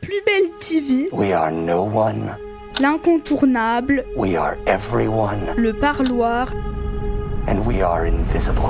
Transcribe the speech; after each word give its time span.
Plus 0.00 0.22
belle 0.24 0.50
TV, 0.58 1.08
We 1.12 1.32
are 1.32 1.50
no 1.50 1.82
one. 1.82 2.36
l'incontournable, 2.80 4.04
We 4.16 4.36
are 4.36 4.56
everyone. 4.66 5.54
le 5.56 5.72
parloir, 5.72 6.48
And 7.48 7.60
we 7.66 7.82
are 7.82 8.06
invisible. 8.06 8.62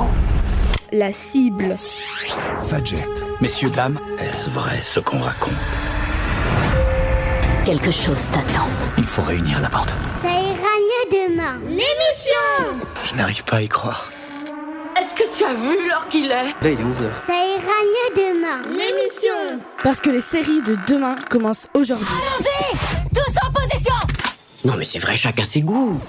la 0.92 1.12
cible. 1.12 1.74
Fadjet. 2.68 3.04
Messieurs, 3.40 3.70
dames, 3.70 3.98
est-ce 4.18 4.50
vrai 4.50 4.80
ce 4.82 5.00
qu'on 5.00 5.18
raconte? 5.18 5.52
Quelque 7.64 7.90
chose 7.90 8.28
t'attend. 8.32 8.66
Il 8.96 9.04
faut 9.04 9.22
réunir 9.22 9.60
la 9.60 9.68
bande. 9.68 9.90
Ça 10.22 10.28
ira 10.30 10.74
mieux 10.80 11.28
demain. 11.28 11.58
L'émission 11.64 12.86
Je 13.04 13.14
n'arrive 13.16 13.44
pas 13.44 13.56
à 13.56 13.60
y 13.62 13.68
croire. 13.68 14.10
Tu 15.38 15.44
as 15.44 15.54
vu 15.54 15.86
l'heure 15.88 16.08
qu'il 16.08 16.24
est 16.24 16.30
Là, 16.30 16.52
il 16.64 16.68
est 16.70 16.74
11h. 16.74 17.10
Ça 17.24 17.32
ira 17.32 17.78
mieux 17.84 18.16
demain. 18.16 18.60
L'émission 18.68 19.62
Parce 19.84 20.00
que 20.00 20.10
les 20.10 20.20
séries 20.20 20.62
de 20.62 20.74
demain 20.88 21.14
commencent 21.30 21.68
aujourd'hui. 21.74 22.08
Tous 23.14 23.46
en 23.46 23.52
position 23.52 23.94
Non 24.64 24.74
mais 24.76 24.84
c'est 24.84 24.98
vrai, 24.98 25.16
chacun 25.16 25.44
ses 25.44 25.60
goûts. 25.60 26.00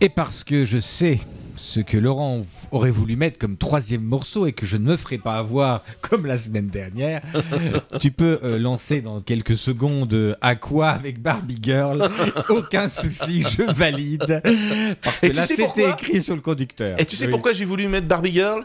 Et 0.00 0.08
parce 0.08 0.42
que 0.42 0.64
je 0.64 0.80
sais 0.80 1.20
ce 1.54 1.78
que 1.78 1.96
Laurent 1.96 2.40
aurait 2.70 2.90
voulu 2.90 3.16
mettre 3.16 3.38
comme 3.38 3.56
troisième 3.56 4.02
morceau 4.02 4.46
et 4.46 4.52
que 4.52 4.66
je 4.66 4.76
ne 4.76 4.84
me 4.84 4.96
ferai 4.96 5.18
pas 5.18 5.34
avoir 5.36 5.82
comme 6.00 6.26
la 6.26 6.36
semaine 6.36 6.68
dernière, 6.68 7.20
tu 8.00 8.10
peux 8.10 8.38
euh, 8.42 8.58
lancer 8.58 9.00
dans 9.00 9.20
quelques 9.20 9.56
secondes 9.56 10.12
euh, 10.14 10.34
Aqua 10.40 10.90
avec 10.90 11.20
Barbie 11.20 11.58
Girl? 11.62 12.08
Aucun 12.48 12.88
souci, 12.88 13.42
je 13.42 13.62
valide. 13.72 14.42
Parce 15.02 15.20
que 15.20 15.26
Et 15.26 15.30
tu 15.30 15.36
là, 15.36 15.42
sais 15.42 15.56
c'était 15.56 15.90
écrit 15.90 16.20
sur 16.20 16.34
le 16.34 16.40
conducteur. 16.40 17.00
Et 17.00 17.04
tu 17.06 17.16
sais 17.16 17.26
Oui. 17.26 17.30
pourquoi 17.32 17.52
j'ai 17.52 17.64
voulu 17.64 17.88
mettre 17.88 18.06
Barbie 18.06 18.32
Girl? 18.32 18.64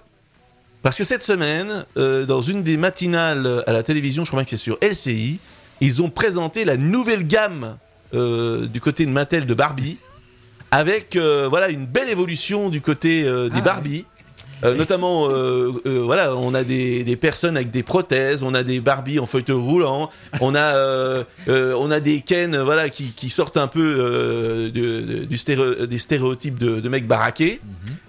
Parce 0.82 0.98
que 0.98 1.04
cette 1.04 1.24
semaine, 1.24 1.86
euh, 1.98 2.26
dans 2.26 2.42
une 2.42 2.62
des 2.64 2.76
matinales 2.78 3.64
à 3.68 3.72
la 3.72 3.84
télévision, 3.84 4.26
je 4.26 4.30
crois 4.30 4.40
bien 4.42 4.44
que 4.46 4.50
c'est 4.50 4.58
sur 4.58 4.78
LCI, 4.82 5.40
ils 5.82 6.02
ont 6.02 6.10
présenté 6.10 6.66
la 6.66 6.78
nouvelle 6.78 7.26
gamme 7.26 7.78
du 8.14 8.80
côté 8.80 9.08
de 9.08 9.12
Mattel 9.12 9.48
de 9.48 9.54
Barbie, 9.56 9.98
avec 10.74 11.16
euh, 11.16 11.48
voilà 11.50 11.70
une 11.70 11.86
belle 11.86 12.10
évolution 12.10 12.70
du 12.70 12.82
côté 12.82 13.24
euh, 13.26 13.48
des 13.50 13.60
Ah, 13.60 13.62
Barbie. 13.62 14.06
Euh, 14.64 14.76
notamment, 14.76 15.28
voilà, 16.06 16.38
on 16.38 16.54
a 16.54 16.64
des, 16.64 17.04
des 17.04 17.18
personnes 17.18 17.58
avec 17.58 17.70
des 17.70 17.84
prothèses, 17.84 18.44
on 18.44 18.54
a 18.54 18.64
des 18.64 18.80
Barbie 18.80 19.20
en 19.20 19.26
fauteuil 19.26 19.58
roulant, 19.58 20.10
on 20.40 20.56
a, 20.56 20.74
on 21.50 21.92
a 21.92 22.00
des 22.00 22.22
Ken, 22.22 22.58
voilà, 22.62 22.88
qui, 22.88 23.12
qui 23.12 23.30
sortent 23.30 23.58
un 23.58 23.68
peu 23.68 24.70
de- 24.74 25.02
de- 25.02 25.26
du 25.26 25.36
stéréo- 25.36 25.86
des 25.86 25.98
stéréotypes 25.98 26.58
de, 26.58 26.80
de 26.80 26.90
mecs 26.90 27.06
baraqués. 27.08 27.60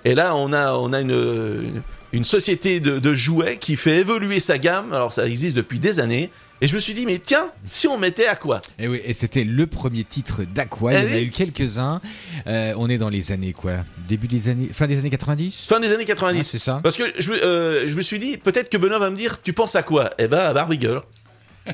Et 0.05 0.15
là, 0.15 0.37
on 0.37 0.53
a, 0.53 0.75
on 0.75 0.93
a 0.93 1.01
une, 1.01 1.11
une, 1.11 1.83
une 2.13 2.25
société 2.25 2.79
de 2.79 3.13
jouets 3.13 3.57
qui 3.57 3.75
fait 3.75 3.99
évoluer 3.99 4.39
sa 4.39 4.57
gamme. 4.57 4.93
Alors, 4.93 5.13
ça 5.13 5.27
existe 5.27 5.57
depuis 5.57 5.81
des 5.81 5.99
années. 5.99 6.31
Et 6.65 6.67
je 6.67 6.75
me 6.75 6.81
suis 6.81 6.95
dit, 6.95 7.05
mais 7.05 7.19
tiens, 7.23 7.51
si 7.67 7.87
on 7.89 7.99
mettait 7.99 8.27
à 8.27 8.37
quoi 8.37 8.63
Et 8.79 8.89
oui, 8.89 8.99
et 9.05 9.13
c'était 9.13 9.45
le 9.45 9.67
premier 9.67 10.03
titre 10.03 10.45
d'Aqua. 10.45 10.93
Eh 10.95 10.97
Il 10.97 11.11
y 11.11 11.13
en 11.13 11.17
a 11.17 11.21
eu 11.21 11.29
quelques-uns. 11.29 12.01
Euh, 12.47 12.73
on 12.79 12.89
est 12.89 12.97
dans 12.97 13.11
les 13.11 13.33
années 13.33 13.53
quoi? 13.53 13.73
Début 14.09 14.29
des 14.29 14.49
années, 14.49 14.71
fin 14.73 14.87
des 14.87 14.99
années 14.99 15.11
90. 15.11 15.67
Fin 15.69 15.79
des 15.79 15.93
années 15.93 16.07
90. 16.07 16.39
Ah, 16.41 16.43
c'est 16.43 16.59
ça. 16.59 16.81
Parce 16.83 16.97
que 16.97 17.03
je, 17.19 17.31
me- 17.31 17.45
euh, 17.45 17.87
je 17.87 17.95
me 17.95 18.01
suis 18.01 18.19
dit, 18.19 18.39
peut-être 18.39 18.71
que 18.71 18.79
Benoît 18.79 18.99
va 18.99 19.11
me 19.11 19.17
dire, 19.17 19.43
tu 19.43 19.53
penses 19.53 19.77
à 19.77 19.83
quoi? 19.83 20.09
Eh 20.17 20.27
ben, 20.27 20.39
à 20.39 20.55
Barbie 20.55 20.81
Girl. 20.81 21.03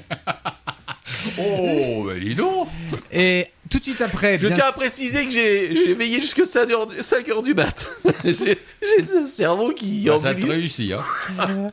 Oh, 1.38 2.04
bah 2.06 2.18
dis 2.18 2.34
donc. 2.34 2.68
Et 3.12 3.46
tout 3.68 3.78
de 3.78 3.84
suite 3.84 4.00
après, 4.00 4.38
Je 4.38 4.46
bien 4.46 4.56
tiens 4.56 4.66
à 4.68 4.72
préciser 4.72 5.24
que 5.26 5.30
j'ai 5.30 5.74
j'ai 5.76 5.94
veillé 5.94 6.20
jusque 6.20 6.44
5 6.44 6.70
heures, 6.70 6.88
5 7.00 7.28
heures 7.28 7.42
du 7.42 7.54
mat. 7.54 7.88
j'ai 8.24 9.16
un 9.16 9.26
cerveau 9.26 9.72
qui 9.72 10.04
Bah, 10.06 10.18
Ça 10.18 10.34
te 10.34 10.46
réussit, 10.46 10.92
hein. 10.92 11.70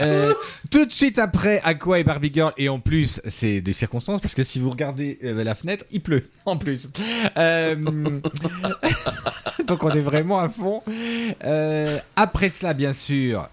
Euh, 0.00 0.34
tout 0.70 0.84
de 0.84 0.92
suite 0.92 1.18
après 1.18 1.60
Aqua 1.64 1.98
et 2.00 2.04
Barbie 2.04 2.30
Girl 2.32 2.52
et 2.56 2.68
en 2.68 2.80
plus 2.80 3.20
c'est 3.26 3.60
des 3.60 3.72
circonstances 3.72 4.20
parce 4.20 4.34
que 4.34 4.44
si 4.44 4.58
vous 4.58 4.70
regardez 4.70 5.18
euh, 5.24 5.42
la 5.44 5.54
fenêtre 5.54 5.84
il 5.90 6.00
pleut 6.02 6.24
en 6.44 6.56
plus. 6.56 6.88
Euh, 7.36 7.74
donc 9.66 9.82
on 9.84 9.90
est 9.90 10.00
vraiment 10.00 10.38
à 10.40 10.48
fond. 10.48 10.82
Euh, 11.44 11.98
après 12.16 12.50
cela 12.50 12.74
bien 12.74 12.92
sûr 12.92 13.48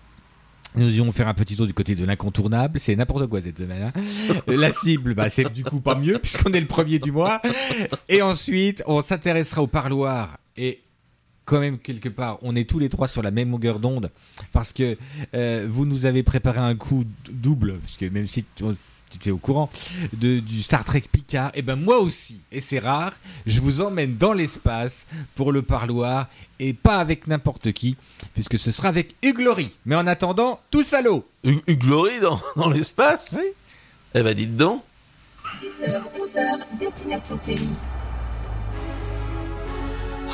nous 0.78 0.96
irons 0.98 1.12
faire 1.12 1.28
un 1.28 1.34
petit 1.34 1.56
tour 1.56 1.68
du 1.68 1.74
côté 1.74 1.96
de 1.96 2.06
l'incontournable. 2.06 2.80
C'est 2.80 2.96
n'importe 2.96 3.28
quoi 3.28 3.42
cette 3.42 3.58
semaine. 3.58 3.92
hein. 3.96 4.02
La 4.48 4.72
cible, 4.72 5.14
bah, 5.16 5.30
c'est 5.30 5.52
du 5.52 5.64
coup 5.64 5.82
pas 5.82 5.96
mieux 5.96 6.20
puisqu'on 6.22 6.52
est 6.54 6.60
le 6.60 6.68
premier 6.68 7.00
du 7.00 7.12
mois. 7.12 7.42
Et 8.10 8.22
ensuite, 8.22 8.84
on 8.88 9.02
s'intéressera 9.02 9.62
au 9.62 9.68
parloir. 9.68 10.38
Et 10.58 10.82
quand 11.46 11.60
même, 11.60 11.78
quelque 11.78 12.10
part, 12.10 12.40
on 12.42 12.56
est 12.56 12.68
tous 12.68 12.80
les 12.80 12.90
trois 12.90 13.08
sur 13.08 13.22
la 13.22 13.32
même 13.32 13.52
longueur 13.52 13.80
d'onde 13.80 14.10
parce 14.52 14.74
que 14.74 14.98
euh, 15.34 15.66
vous 15.70 15.86
nous 15.86 16.06
avez 16.06 16.24
préparé 16.24 16.60
un 16.60 16.76
coup 16.76 17.06
double, 17.30 17.80
parce 17.80 17.98
que 17.98 18.06
même 18.06 18.28
si 18.28 18.44
tu, 18.56 18.66
tu 19.20 19.30
es 19.30 19.32
au 19.32 19.38
courant 19.38 19.70
de, 20.14 20.40
du 20.40 20.64
Star 20.64 20.84
Trek 20.84 21.04
Picard, 21.12 21.52
et 21.54 21.62
ben 21.62 21.76
moi 21.76 22.00
aussi, 22.00 22.40
et 22.52 22.60
c'est 22.60 22.80
rare, 22.80 23.14
je 23.46 23.62
vous 23.62 23.82
emmène 23.82 24.18
dans 24.18 24.34
l'espace 24.34 25.08
pour 25.36 25.52
le 25.52 25.62
parloir 25.62 26.28
et 26.60 26.74
pas 26.74 26.98
avec 26.98 27.28
n'importe 27.28 27.72
qui, 27.74 27.96
puisque 28.34 28.58
ce 28.58 28.72
sera 28.72 28.88
avec 28.88 29.16
Huglory. 29.24 29.70
Mais 29.86 29.96
en 29.96 30.08
attendant, 30.08 30.60
tous 30.72 30.94
à 30.94 31.02
l'eau. 31.02 31.26
Une, 31.44 31.62
une 31.68 31.76
glory 31.76 32.20
dans, 32.22 32.42
dans 32.56 32.70
l'espace? 32.70 33.36
Oui. 33.38 33.46
Eh 34.16 34.24
ben, 34.24 34.34
dites 34.34 34.56
donc. 34.56 34.82
10h, 35.62 36.02
11h, 36.20 36.80
destination 36.80 37.38
série. 37.38 37.70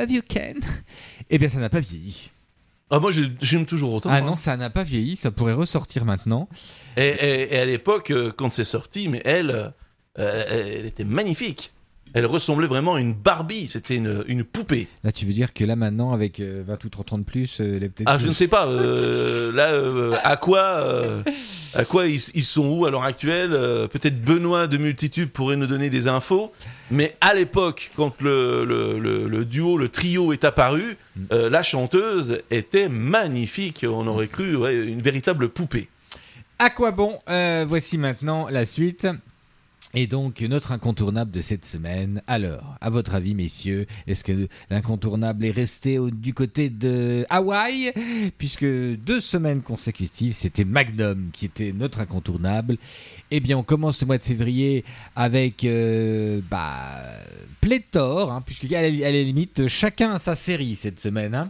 Love 0.00 0.10
you, 0.10 0.22
Ken. 0.28 0.58
Eh 1.30 1.38
bien, 1.38 1.48
ça 1.48 1.58
n'a 1.58 1.68
pas 1.68 1.80
vieilli. 1.80 2.30
Ah, 2.88 3.00
moi, 3.00 3.10
j'ai- 3.10 3.32
j'aime 3.42 3.66
toujours 3.66 3.92
autant. 3.94 4.10
Ah 4.10 4.16
hein. 4.18 4.20
non, 4.20 4.36
ça 4.36 4.56
n'a 4.56 4.70
pas 4.70 4.84
vieilli. 4.84 5.16
Ça 5.16 5.30
pourrait 5.32 5.52
ressortir 5.54 6.04
maintenant. 6.04 6.48
Et, 6.96 7.08
et- 7.08 7.54
et 7.54 7.58
à 7.58 7.64
l'époque, 7.64 8.10
euh, 8.12 8.30
quand 8.36 8.48
c'est 8.50 8.62
sorti, 8.64 9.08
mais 9.08 9.20
elle, 9.24 9.72
euh, 10.20 10.44
elle 10.78 10.86
était 10.86 11.04
magnifique. 11.04 11.72
Elle 12.18 12.24
ressemblait 12.24 12.66
vraiment 12.66 12.94
à 12.94 13.00
une 13.00 13.12
Barbie. 13.12 13.68
C'était 13.68 13.96
une, 13.96 14.24
une 14.26 14.42
poupée. 14.42 14.88
Là, 15.04 15.12
tu 15.12 15.26
veux 15.26 15.34
dire 15.34 15.52
que 15.52 15.64
là, 15.64 15.76
maintenant, 15.76 16.12
avec 16.14 16.40
euh, 16.40 16.62
20 16.66 16.82
ou 16.84 16.88
30 16.88 17.12
ans 17.12 17.18
de 17.18 17.24
plus, 17.24 17.60
euh, 17.60 17.74
elle 17.76 17.84
est 17.84 17.90
peut-être. 17.90 18.08
Ah, 18.10 18.16
je 18.18 18.26
ne 18.26 18.32
sais 18.32 18.48
pas. 18.48 18.66
euh, 18.68 19.52
là, 19.52 19.68
euh, 19.68 20.14
à 20.24 20.36
quoi, 20.38 20.60
euh, 20.60 21.22
à 21.74 21.84
quoi 21.84 22.06
ils, 22.06 22.20
ils 22.34 22.44
sont 22.44 22.66
où 22.68 22.86
à 22.86 22.90
l'heure 22.90 23.04
actuelle 23.04 23.50
Euh, 23.52 23.86
Peut-être 23.86 24.18
Benoît 24.22 24.66
de 24.66 24.78
Multitude 24.78 25.28
pourrait 25.30 25.56
nous 25.56 25.66
donner 25.66 25.90
des 25.90 26.08
infos. 26.08 26.52
Mais 26.90 27.14
à 27.20 27.34
l'époque, 27.34 27.90
quand 27.96 28.18
le, 28.22 28.64
le, 28.64 28.98
le- 28.98 29.28
le 29.28 29.44
duo, 29.44 29.76
le 29.76 29.90
trio 29.90 30.32
est 30.32 30.44
apparu, 30.44 30.96
euh, 31.32 31.50
la 31.50 31.62
chanteuse 31.62 32.38
était 32.50 32.88
magnifique. 32.88 33.84
On 33.86 34.06
aurait 34.06 34.28
cru 34.28 34.56
ouais, 34.56 34.74
une 34.86 35.02
véritable 35.02 35.50
poupée. 35.50 35.88
À 36.58 36.70
quoi 36.70 36.92
bon 36.92 37.18
Euh, 37.28 37.66
Voici 37.68 37.98
maintenant 37.98 38.48
la 38.50 38.64
suite. 38.64 39.06
Et 39.94 40.06
donc, 40.06 40.42
notre 40.42 40.72
incontournable 40.72 41.30
de 41.30 41.40
cette 41.40 41.64
semaine. 41.64 42.20
Alors, 42.26 42.76
à 42.82 42.90
votre 42.90 43.14
avis, 43.14 43.34
messieurs, 43.34 43.86
est-ce 44.06 44.24
que 44.24 44.46
l'incontournable 44.68 45.44
est 45.46 45.50
resté 45.50 45.98
au- 45.98 46.10
du 46.10 46.34
côté 46.34 46.68
de 46.68 47.24
Hawaï? 47.30 47.92
Puisque 48.36 48.66
deux 48.66 49.20
semaines 49.20 49.62
consécutives, 49.62 50.34
c'était 50.34 50.64
Magnum 50.66 51.30
qui 51.32 51.46
était 51.46 51.72
notre 51.74 52.00
incontournable. 52.00 52.76
Eh 53.30 53.40
bien, 53.40 53.56
on 53.56 53.62
commence 53.62 54.00
le 54.02 54.06
mois 54.06 54.18
de 54.18 54.22
février 54.22 54.84
avec 55.14 55.64
euh, 55.64 56.40
bah, 56.50 56.74
pléthore, 57.62 58.30
hein, 58.32 58.42
puisqu'il 58.44 58.70
y 58.70 58.76
a 58.76 58.80
à 58.80 58.82
la, 58.82 59.10
limite 59.22 59.66
chacun 59.66 60.18
sa 60.18 60.34
série 60.34 60.76
cette 60.76 61.00
semaine. 61.00 61.34
hein. 61.34 61.48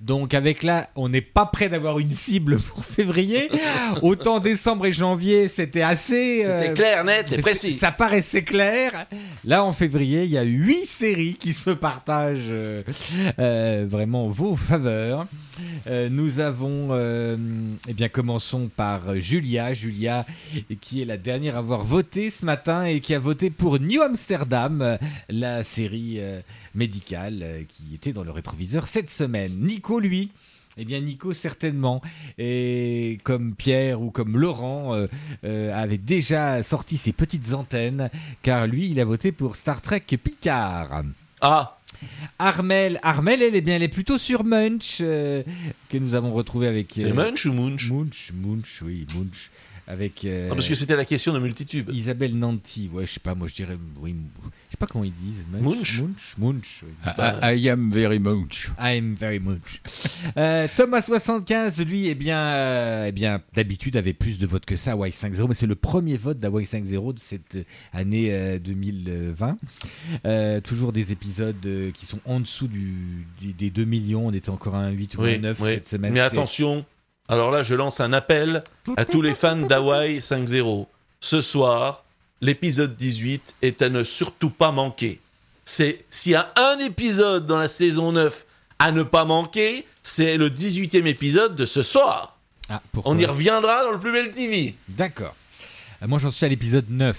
Donc 0.00 0.34
avec 0.34 0.62
là, 0.62 0.88
on 0.96 1.08
n'est 1.08 1.22
pas 1.22 1.46
prêt 1.46 1.68
d'avoir 1.68 1.98
une 1.98 2.12
cible 2.12 2.58
pour 2.58 2.84
février. 2.84 3.48
Autant 4.02 4.38
décembre 4.40 4.86
et 4.86 4.92
janvier, 4.92 5.48
c'était 5.48 5.82
assez... 5.82 6.40
C'était 6.42 6.70
euh, 6.70 6.74
clair, 6.74 7.04
net 7.04 7.32
et 7.32 7.36
c'est- 7.36 7.42
précis. 7.58 7.78
Ça 7.78 7.92
paraissait 7.92 8.42
clair. 8.42 9.06
Là, 9.44 9.64
en 9.64 9.72
février, 9.72 10.24
il 10.24 10.30
y 10.30 10.38
a 10.38 10.42
huit 10.42 10.84
séries 10.84 11.34
qui 11.34 11.52
se 11.52 11.70
partagent 11.70 12.46
euh, 12.50 12.82
euh, 13.38 13.86
vraiment 13.88 14.28
vos 14.28 14.56
faveurs. 14.56 15.26
Euh, 15.88 16.08
nous 16.08 16.40
avons, 16.40 16.96
eh 17.88 17.92
bien, 17.92 18.08
commençons 18.08 18.70
par 18.74 19.18
Julia. 19.18 19.74
Julia, 19.74 20.24
qui 20.80 21.02
est 21.02 21.04
la 21.04 21.16
dernière 21.16 21.56
à 21.56 21.58
avoir 21.58 21.84
voté 21.84 22.30
ce 22.30 22.44
matin 22.44 22.84
et 22.84 23.00
qui 23.00 23.14
a 23.14 23.18
voté 23.18 23.50
pour 23.50 23.80
New 23.80 24.00
Amsterdam, 24.00 24.98
la 25.28 25.64
série 25.64 26.20
médicale 26.74 27.64
qui 27.68 27.94
était 27.94 28.12
dans 28.12 28.24
le 28.24 28.30
rétroviseur 28.30 28.86
cette 28.86 29.10
semaine. 29.10 29.52
Nico, 29.60 29.98
lui. 29.98 30.30
Eh 30.80 30.84
bien, 30.84 31.00
Nico, 31.00 31.32
certainement. 31.32 32.00
Et 32.38 33.18
comme 33.24 33.54
Pierre 33.54 34.00
ou 34.00 34.12
comme 34.12 34.38
Laurent 34.38 34.94
euh, 34.94 35.08
euh, 35.44 35.74
avait 35.74 35.98
déjà 35.98 36.62
sorti 36.62 36.96
ses 36.96 37.12
petites 37.12 37.52
antennes, 37.52 38.10
car 38.42 38.68
lui, 38.68 38.88
il 38.88 39.00
a 39.00 39.04
voté 39.04 39.32
pour 39.32 39.56
Star 39.56 39.82
Trek 39.82 40.04
Picard. 40.22 41.02
Ah, 41.40 41.78
Armel, 42.38 43.00
Armel, 43.02 43.42
elle 43.42 43.56
est 43.56 43.60
bien, 43.60 43.74
elle 43.76 43.82
est 43.82 43.88
plutôt 43.88 44.18
sur 44.18 44.44
Munch, 44.44 44.98
euh, 45.00 45.42
que 45.88 45.98
nous 45.98 46.14
avons 46.14 46.32
retrouvé 46.32 46.68
avec. 46.68 46.92
c'est 46.94 47.12
Munch 47.12 47.46
ou 47.46 47.52
Munch? 47.52 47.90
Munch, 47.90 48.32
Munch, 48.34 48.82
oui, 48.82 49.04
Munch. 49.16 49.50
Avec. 49.90 50.24
euh, 50.26 50.48
Ah, 50.50 50.54
Parce 50.54 50.68
que 50.68 50.74
c'était 50.74 50.96
la 50.96 51.06
question 51.06 51.32
de 51.32 51.38
Multitube. 51.38 51.88
Isabelle 51.90 52.36
Nanty, 52.38 52.90
ouais, 52.92 53.06
je 53.06 53.12
sais 53.12 53.20
pas, 53.20 53.34
moi 53.34 53.48
je 53.48 53.54
dirais. 53.54 53.78
Oui, 54.00 54.14
je 54.14 54.72
sais 54.72 54.76
pas 54.78 54.86
comment 54.86 55.04
ils 55.04 55.14
disent. 55.14 55.46
Munch? 55.50 56.00
Munch, 56.02 56.34
Munch. 56.36 56.84
oui. 56.84 57.12
I, 57.42 57.56
I 57.62 57.68
am 57.70 57.90
very 57.90 58.18
much. 58.18 58.68
I'm 58.78 59.14
very 59.14 59.38
much. 59.40 59.80
Euh, 60.36 60.68
Thomas 60.76 61.00
75, 61.02 61.86
lui, 61.86 62.08
eh 62.08 62.14
bien, 62.14 62.38
euh, 62.38 63.06
eh 63.08 63.12
bien, 63.12 63.40
d'habitude 63.54 63.96
avait 63.96 64.12
plus 64.12 64.38
de 64.38 64.46
votes 64.46 64.66
que 64.66 64.76
ça, 64.76 64.92
à 64.92 64.96
Y50, 64.96 65.48
mais 65.48 65.54
c'est 65.54 65.66
le 65.66 65.74
premier 65.74 66.18
vote 66.18 66.38
d'Hawaii50 66.38 67.14
de 67.14 67.18
cette 67.18 67.56
année 67.94 68.28
euh, 68.30 68.58
2020. 68.58 69.56
Euh, 70.26 70.60
toujours 70.60 70.92
des 70.92 71.12
épisodes 71.12 71.56
euh, 71.64 71.90
qui 71.92 72.04
sont 72.04 72.20
en 72.26 72.40
dessous 72.40 72.68
du, 72.68 73.26
des, 73.40 73.52
des 73.54 73.70
2 73.70 73.84
millions. 73.84 74.26
On 74.26 74.32
était 74.32 74.50
encore 74.50 74.74
à 74.74 74.80
un 74.82 74.90
8 74.90 75.16
ou 75.16 75.22
un 75.22 75.24
Oui, 75.24 75.38
9 75.38 75.60
oui. 75.60 75.68
cette 75.70 75.88
semaine. 75.88 76.12
Mais 76.12 76.20
C'est- 76.20 76.26
attention, 76.26 76.84
alors 77.28 77.50
là, 77.50 77.62
je 77.62 77.74
lance 77.74 78.00
un 78.00 78.12
appel 78.12 78.62
à 78.96 79.04
tous 79.04 79.22
les 79.22 79.34
fans 79.34 79.56
d'Hawaii 79.56 80.18
5-0. 80.18 80.86
Ce 81.20 81.40
soir, 81.40 82.04
l'épisode 82.40 82.96
18 82.96 83.54
est 83.62 83.82
à 83.82 83.88
ne 83.90 84.02
surtout 84.04 84.50
pas 84.50 84.72
manquer. 84.72 85.20
C'est 85.64 86.04
s'il 86.08 86.32
y 86.32 86.36
a 86.36 86.50
un 86.56 86.78
épisode 86.78 87.46
dans 87.46 87.58
la 87.58 87.68
saison 87.68 88.12
9 88.12 88.46
à 88.78 88.92
ne 88.92 89.02
pas 89.02 89.24
manquer, 89.24 89.86
c'est 90.02 90.36
le 90.38 90.48
18e 90.48 91.06
épisode 91.06 91.54
de 91.54 91.66
ce 91.66 91.82
soir. 91.82 92.38
Ah, 92.70 92.80
On 93.04 93.18
y 93.18 93.26
reviendra 93.26 93.84
dans 93.84 93.90
le 93.90 93.98
plus 93.98 94.12
bel 94.12 94.30
TV. 94.30 94.74
D'accord. 94.88 95.34
Euh, 96.02 96.06
moi, 96.06 96.18
j'en 96.18 96.30
suis 96.30 96.46
à 96.46 96.48
l'épisode 96.48 96.86
9. 96.88 97.16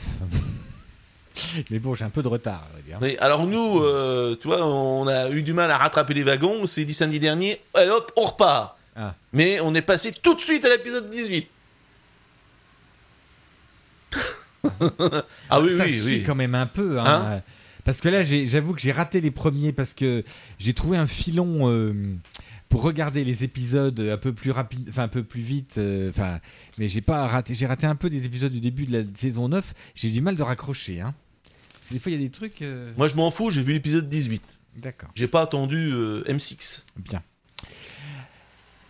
Mais 1.69 1.79
bon, 1.79 1.95
j'ai 1.95 2.05
un 2.05 2.10
peu 2.10 2.24
de 2.24 2.27
retard, 2.27 2.67
dire. 2.86 2.98
Oui, 3.01 3.17
alors 3.19 3.45
nous, 3.45 3.81
euh, 3.81 4.36
tu 4.39 4.48
vois, 4.48 4.65
on 4.65 5.07
a 5.07 5.29
eu 5.29 5.41
du 5.41 5.53
mal 5.53 5.69
à 5.72 5.77
rattraper 5.77 6.13
les 6.13 6.24
wagons. 6.24 6.57
On 6.62 6.65
s'est 6.65 6.86
dit 6.86 6.93
samedi 6.93 7.19
dernier, 7.19 7.62
allez 7.74 7.89
hop, 7.91 8.12
on 8.15 8.25
repart. 8.25 8.78
Ah. 8.96 9.15
Mais 9.34 9.60
on 9.62 9.74
est 9.75 9.81
passé 9.81 10.12
tout 10.12 10.36
de 10.36 10.41
suite 10.41 10.65
à 10.65 10.69
l'épisode 10.69 11.10
18. 11.10 11.48
ah 15.50 15.62
oui, 15.62 15.75
ça 15.77 15.86
oui, 15.86 15.91
suit 16.00 16.05
oui. 16.17 16.24
quand 16.24 16.36
même 16.36 16.55
un 16.55 16.65
peu. 16.65 17.00
hein. 17.00 17.05
Hein 17.38 17.41
parce 17.86 18.01
que 18.01 18.10
là, 18.10 18.24
j'avoue 18.24 18.74
que 18.74 18.81
j'ai 18.81 18.91
raté 18.91 19.22
les 19.22 19.31
premiers 19.31 19.72
parce 19.72 19.93
que 19.93 20.24
j'ai 20.60 20.74
trouvé 20.74 20.98
un 20.98 21.08
filon 21.08 21.69
euh, 21.72 21.93
pour 22.67 22.84
regarder 22.84 23.24
les 23.24 23.43
épisodes 23.43 24.00
un 24.00 24.17
peu 24.17 24.34
plus 24.34 24.51
rapide, 24.51 24.86
enfin 24.89 25.03
un 25.03 25.08
peu 25.08 25.24
plus 25.24 25.41
vite. 25.41 25.77
euh, 25.77 26.12
mais 26.77 26.88
j'ai 26.88 27.01
pas 27.01 27.25
raté. 27.27 27.55
J'ai 27.55 27.65
raté 27.65 27.88
un 27.88 27.96
peu 27.96 28.10
des 28.10 28.25
épisodes 28.25 28.51
du 28.51 28.60
début 28.62 28.86
de 28.86 29.00
la 29.00 29.03
saison 29.15 29.48
9. 29.48 29.74
J'ai 29.96 30.10
du 30.10 30.22
mal 30.22 30.36
de 30.36 30.43
raccrocher. 30.43 31.01
Hein. 31.01 31.15
Parce 31.74 31.88
que 31.89 31.93
des 31.93 32.00
fois, 32.00 32.12
il 32.12 32.15
y 32.19 32.24
a 32.24 32.27
des 32.27 32.31
trucs. 32.31 32.62
euh, 32.62 32.91
Moi, 32.98 33.08
je 33.08 33.15
m'en 33.15 33.31
fous, 33.31 33.50
j'ai 33.50 33.63
vu 33.63 33.74
l'épisode 33.74 34.08
18. 34.10 34.41
D'accord. 34.75 35.10
J'ai 35.15 35.27
pas 35.27 35.41
attendu 35.41 35.91
euh, 35.93 36.24
M6. 36.25 36.81
Bien. 36.98 37.24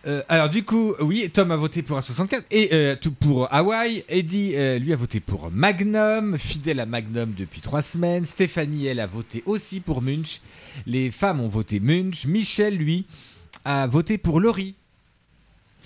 Euh, 0.06 0.22
alors 0.28 0.48
du 0.48 0.64
coup, 0.64 0.94
oui, 1.00 1.28
Tom 1.32 1.50
a 1.50 1.56
voté 1.56 1.82
pour 1.82 1.98
A64 1.98 2.42
et 2.50 2.70
euh, 2.72 2.96
tout 2.98 3.12
pour 3.12 3.52
Hawaï. 3.52 4.02
Eddie, 4.08 4.52
euh, 4.56 4.78
lui, 4.78 4.92
a 4.92 4.96
voté 4.96 5.20
pour 5.20 5.50
Magnum, 5.50 6.38
fidèle 6.38 6.80
à 6.80 6.86
Magnum 6.86 7.34
depuis 7.36 7.60
trois 7.60 7.82
semaines. 7.82 8.24
Stéphanie, 8.24 8.86
elle, 8.86 9.00
a 9.00 9.06
voté 9.06 9.42
aussi 9.46 9.80
pour 9.80 10.00
Munch. 10.00 10.40
Les 10.86 11.10
femmes 11.10 11.40
ont 11.40 11.48
voté 11.48 11.80
Munch. 11.80 12.24
Michel, 12.26 12.76
lui, 12.76 13.04
a 13.64 13.86
voté 13.86 14.16
pour 14.16 14.40
Laurie. 14.40 14.74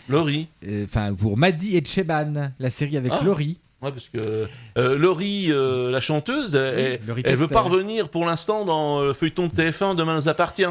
Laurie. 0.08 0.46
Enfin, 0.84 1.12
pour 1.14 1.36
Maddy 1.36 1.76
et 1.76 1.84
Cheban, 1.84 2.52
la 2.58 2.70
série 2.70 2.96
avec 2.96 3.12
Ah. 3.16 3.24
Laurie. 3.24 3.58
Ouais, 3.82 3.92
parce 3.92 4.08
que 4.08 4.46
euh, 4.78 4.96
Laurie, 4.96 5.48
euh, 5.50 5.90
la 5.90 6.00
chanteuse, 6.00 6.54
elle, 6.54 7.00
elle 7.24 7.36
veut 7.36 7.48
pas 7.48 7.60
revenir 7.60 8.08
pour 8.08 8.24
l'instant 8.24 8.64
dans 8.64 9.02
le 9.04 9.12
feuilleton 9.12 9.46
de 9.46 9.52
TF1 9.52 9.94
Demain 9.94 10.16
nous 10.16 10.28
appartient. 10.28 10.64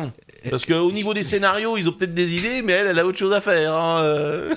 Parce 0.50 0.66
qu'au 0.66 0.92
niveau 0.92 1.14
des 1.14 1.22
scénarios, 1.24 1.78
ils 1.78 1.88
ont 1.88 1.92
peut-être 1.94 2.14
des 2.16 2.36
idées, 2.38 2.62
mais 2.64 2.74
elle, 2.74 2.88
elle 2.88 3.00
a 3.00 3.06
autre 3.06 3.18
chose 3.18 3.32
à 3.34 3.40
faire. 3.42 3.74
hein, 3.76 4.02
euh. 4.02 4.56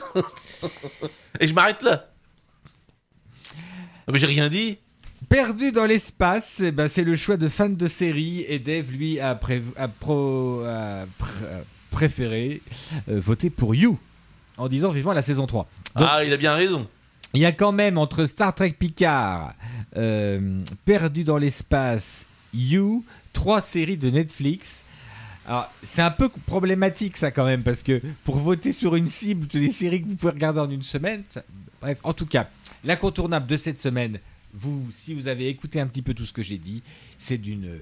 Et 1.40 1.46
je 1.46 1.52
m'arrête 1.54 1.82
là. 1.82 2.08
Ah, 4.06 4.12
Mais 4.12 4.18
j'ai 4.18 4.26
rien 4.26 4.48
dit. 4.48 4.78
Perdu 5.28 5.72
dans 5.72 5.86
l'espace, 5.86 6.60
eh 6.64 6.70
ben, 6.72 6.88
c'est 6.88 7.02
le 7.04 7.16
choix 7.16 7.36
de 7.36 7.48
fans 7.48 7.68
de 7.68 7.86
série 7.88 8.44
et 8.48 8.58
Dave, 8.58 8.90
lui, 8.92 9.18
a, 9.18 9.34
pré- 9.34 9.62
a 9.76 9.88
pro- 9.88 10.62
a 10.64 11.04
pr- 11.04 11.44
a 11.44 11.64
préféré 11.90 12.62
euh, 13.08 13.18
voter 13.20 13.50
pour 13.50 13.74
You 13.74 13.98
en 14.56 14.68
disant 14.68 14.90
vivement 14.90 15.12
la 15.12 15.22
saison 15.22 15.46
3. 15.46 15.68
Donc, 15.96 16.08
Ah, 16.10 16.24
il 16.24 16.32
a 16.32 16.36
bien 16.36 16.54
raison. 16.54 16.86
Il 17.34 17.40
y 17.40 17.46
a 17.46 17.52
quand 17.52 17.72
même 17.72 17.98
entre 17.98 18.26
Star 18.26 18.54
Trek 18.54 18.72
Picard, 18.78 19.54
euh, 19.96 20.60
Perdu 20.84 21.24
dans 21.24 21.38
l'espace, 21.38 22.26
You, 22.54 23.04
trois 23.32 23.60
séries 23.60 23.96
de 23.98 24.10
Netflix. 24.10 24.84
Alors, 25.46 25.70
c'est 25.82 26.02
un 26.02 26.10
peu 26.10 26.28
problématique 26.28 27.16
ça 27.16 27.30
quand 27.30 27.44
même, 27.44 27.62
parce 27.62 27.82
que 27.82 28.00
pour 28.24 28.38
voter 28.38 28.72
sur 28.72 28.96
une 28.96 29.08
cible 29.08 29.46
des 29.46 29.70
séries 29.70 30.02
que 30.02 30.08
vous 30.08 30.16
pouvez 30.16 30.32
regarder 30.32 30.60
en 30.60 30.70
une 30.70 30.82
semaine, 30.82 31.22
ça- 31.28 31.44
bref, 31.80 31.98
en 32.02 32.12
tout 32.12 32.26
cas, 32.26 32.48
l'incontournable 32.84 33.46
de 33.46 33.56
cette 33.56 33.80
semaine, 33.80 34.18
vous, 34.54 34.86
si 34.90 35.12
vous 35.14 35.28
avez 35.28 35.48
écouté 35.48 35.78
un 35.80 35.86
petit 35.86 36.02
peu 36.02 36.14
tout 36.14 36.24
ce 36.24 36.32
que 36.32 36.42
j'ai 36.42 36.58
dit, 36.58 36.82
c'est 37.18 37.38
d'une 37.38 37.78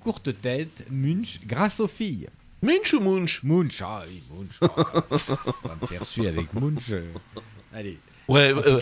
courte 0.00 0.38
tête, 0.40 0.86
Munch, 0.90 1.40
grâce 1.46 1.80
aux 1.80 1.88
filles. 1.88 2.28
Munch 2.62 2.92
ou 2.94 3.00
Munch? 3.00 3.42
Munch, 3.44 3.80
ah 3.82 4.02
oui, 4.08 4.22
Munch. 4.36 4.58
on 4.60 5.68
va 5.68 5.76
me 5.80 5.86
faire 5.86 6.04
suer 6.04 6.28
avec 6.28 6.52
Munch. 6.54 6.92
allez. 7.72 7.98
Ouais, 8.28 8.52
euh, 8.52 8.80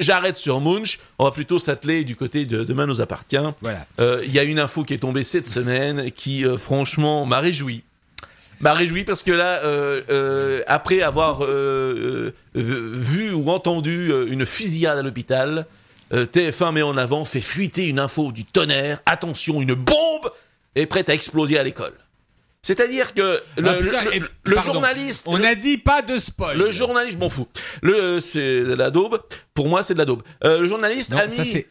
j'arrête 0.00 0.36
sur 0.36 0.60
Munch. 0.60 0.98
On 1.18 1.24
va 1.24 1.30
plutôt 1.30 1.58
s'atteler 1.58 2.04
du 2.04 2.14
côté 2.16 2.44
de 2.44 2.62
Demain 2.64 2.86
nous 2.86 3.00
appartient. 3.00 3.36
Voilà. 3.62 3.86
Euh, 4.00 4.22
Il 4.26 4.32
y 4.32 4.38
a 4.38 4.44
une 4.44 4.58
info 4.58 4.84
qui 4.84 4.94
est 4.94 4.98
tombée 4.98 5.22
cette 5.22 5.46
semaine 5.46 6.10
qui, 6.10 6.44
euh, 6.44 6.58
franchement, 6.58 7.24
m'a 7.24 7.40
réjoui. 7.40 7.84
M'a 8.60 8.74
réjoui 8.74 9.04
parce 9.04 9.22
que 9.22 9.30
là, 9.32 9.60
euh, 9.64 10.02
euh, 10.10 10.62
après 10.66 11.00
avoir 11.00 11.42
euh, 11.44 12.30
euh, 12.56 12.90
vu 12.94 13.32
ou 13.32 13.48
entendu 13.50 14.12
euh, 14.12 14.26
une 14.30 14.44
fusillade 14.44 14.98
à 14.98 15.02
l'hôpital, 15.02 15.64
euh, 16.12 16.26
TF1 16.26 16.72
met 16.72 16.82
en 16.82 16.98
avant, 16.98 17.24
fait 17.24 17.40
fuiter 17.40 17.86
une 17.86 17.98
info 17.98 18.32
du 18.32 18.44
tonnerre. 18.44 19.00
Attention, 19.06 19.62
une 19.62 19.72
bombe 19.74 20.30
est 20.74 20.84
prête 20.84 21.08
à 21.08 21.14
exploser 21.14 21.58
à 21.58 21.62
l'école. 21.62 21.94
C'est-à-dire 22.62 23.14
que 23.14 23.40
le, 23.56 23.68
Ah, 23.70 23.74
putain, 23.74 24.04
le- 24.04 24.28
le 24.44 24.54
pardon. 24.54 24.74
journaliste, 24.74 25.24
On 25.28 25.42
a 25.42 25.54
dit 25.54 25.78
pas 25.78 26.02
de 26.02 26.18
spoil. 26.20 26.58
le 26.58 26.70
journaliste, 26.70 27.14
je 27.14 27.18
m'en 27.18 27.30
fous. 27.30 27.48
Le, 27.82 28.20
c'est 28.20 28.60
de 28.64 28.74
la 28.74 28.90
daube. 28.90 29.18
Pour 29.54 29.68
moi, 29.68 29.82
c'est 29.82 29.94
de 29.94 29.98
la 29.98 30.04
daube. 30.04 30.22
Euh, 30.44 30.60
le 30.60 30.68
journaliste 30.68 31.12
Non, 31.12 31.18
a 31.18 31.26
mis, 31.26 31.64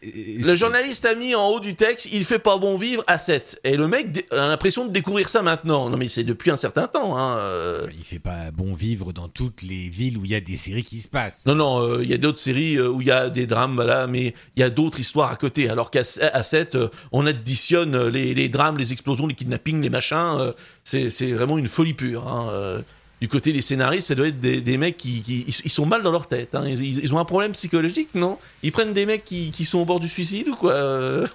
le 0.44 0.54
journaliste 0.56 1.04
a 1.06 1.14
mis 1.14 1.34
en 1.34 1.46
haut 1.48 1.60
du 1.60 1.74
texte, 1.76 2.08
il 2.12 2.24
fait 2.24 2.38
pas 2.40 2.56
bon 2.58 2.76
vivre 2.76 3.02
à 3.06 3.18
7. 3.18 3.60
Et 3.64 3.76
le 3.76 3.86
mec 3.88 4.26
a 4.32 4.46
l'impression 4.48 4.84
de 4.84 4.90
découvrir 4.92 5.28
ça 5.28 5.42
maintenant. 5.42 5.88
Non, 5.90 5.96
mais 5.96 6.08
c'est 6.08 6.22
depuis 6.24 6.50
un 6.50 6.56
certain 6.56 6.86
temps, 6.88 7.16
hein. 7.16 7.36
euh. 7.38 7.86
Il 7.96 8.04
fait 8.04 8.18
pas 8.18 8.50
bon 8.52 8.74
vivre 8.74 9.12
dans 9.12 9.28
toutes 9.28 9.62
les 9.62 9.88
villes 9.88 10.18
où 10.18 10.24
il 10.24 10.30
y 10.32 10.34
a 10.34 10.40
des 10.40 10.56
séries 10.56 10.84
qui 10.84 11.00
se 11.00 11.08
passent. 11.08 11.46
Non, 11.46 11.54
non, 11.54 11.82
euh, 11.82 12.00
il 12.02 12.08
y 12.10 12.14
a 12.14 12.18
d'autres 12.18 12.38
séries 12.38 12.80
où 12.80 13.00
il 13.00 13.06
y 13.06 13.10
a 13.12 13.28
des 13.30 13.46
drames, 13.46 13.74
voilà, 13.74 14.06
mais 14.08 14.34
il 14.56 14.60
y 14.60 14.62
a 14.64 14.70
d'autres 14.70 14.98
histoires 15.00 15.30
à 15.30 15.36
côté. 15.36 15.68
Alors 15.70 15.90
qu'à 15.90 16.02
à 16.32 16.42
7, 16.42 16.74
euh, 16.74 16.88
on 17.12 17.26
additionne 17.26 18.08
les, 18.08 18.34
les 18.34 18.48
drames, 18.48 18.76
les 18.78 18.92
explosions, 18.92 19.26
les 19.28 19.34
kidnappings, 19.34 19.80
les 19.82 19.90
machins. 19.90 20.16
euh, 20.38 20.52
c'est 20.84 21.32
vraiment 21.32 21.58
une 21.58 21.68
folie 21.68 21.94
pure. 21.94 22.26
hein, 22.28 22.48
euh. 22.50 22.82
Du 23.20 23.28
côté 23.28 23.52
des 23.52 23.60
scénaristes, 23.60 24.08
ça 24.08 24.14
doit 24.14 24.28
être 24.28 24.40
des, 24.40 24.78
mecs 24.78 24.96
qui, 24.96 25.44
sont 25.68 25.84
mal 25.84 26.02
dans 26.02 26.10
leur 26.10 26.26
tête. 26.26 26.54
hein. 26.54 26.66
Ils, 26.66 27.12
ont 27.12 27.18
un 27.18 27.26
problème 27.26 27.52
psychologique, 27.52 28.08
non? 28.14 28.38
Ils 28.62 28.72
prennent 28.72 28.94
des 28.94 29.04
mecs 29.04 29.26
qui, 29.26 29.50
qui 29.50 29.66
sont 29.66 29.78
au 29.78 29.84
bord 29.84 30.00
du 30.00 30.08
suicide 30.08 30.48
ou 30.48 30.56
quoi 30.56 30.72
euh? 30.72 31.26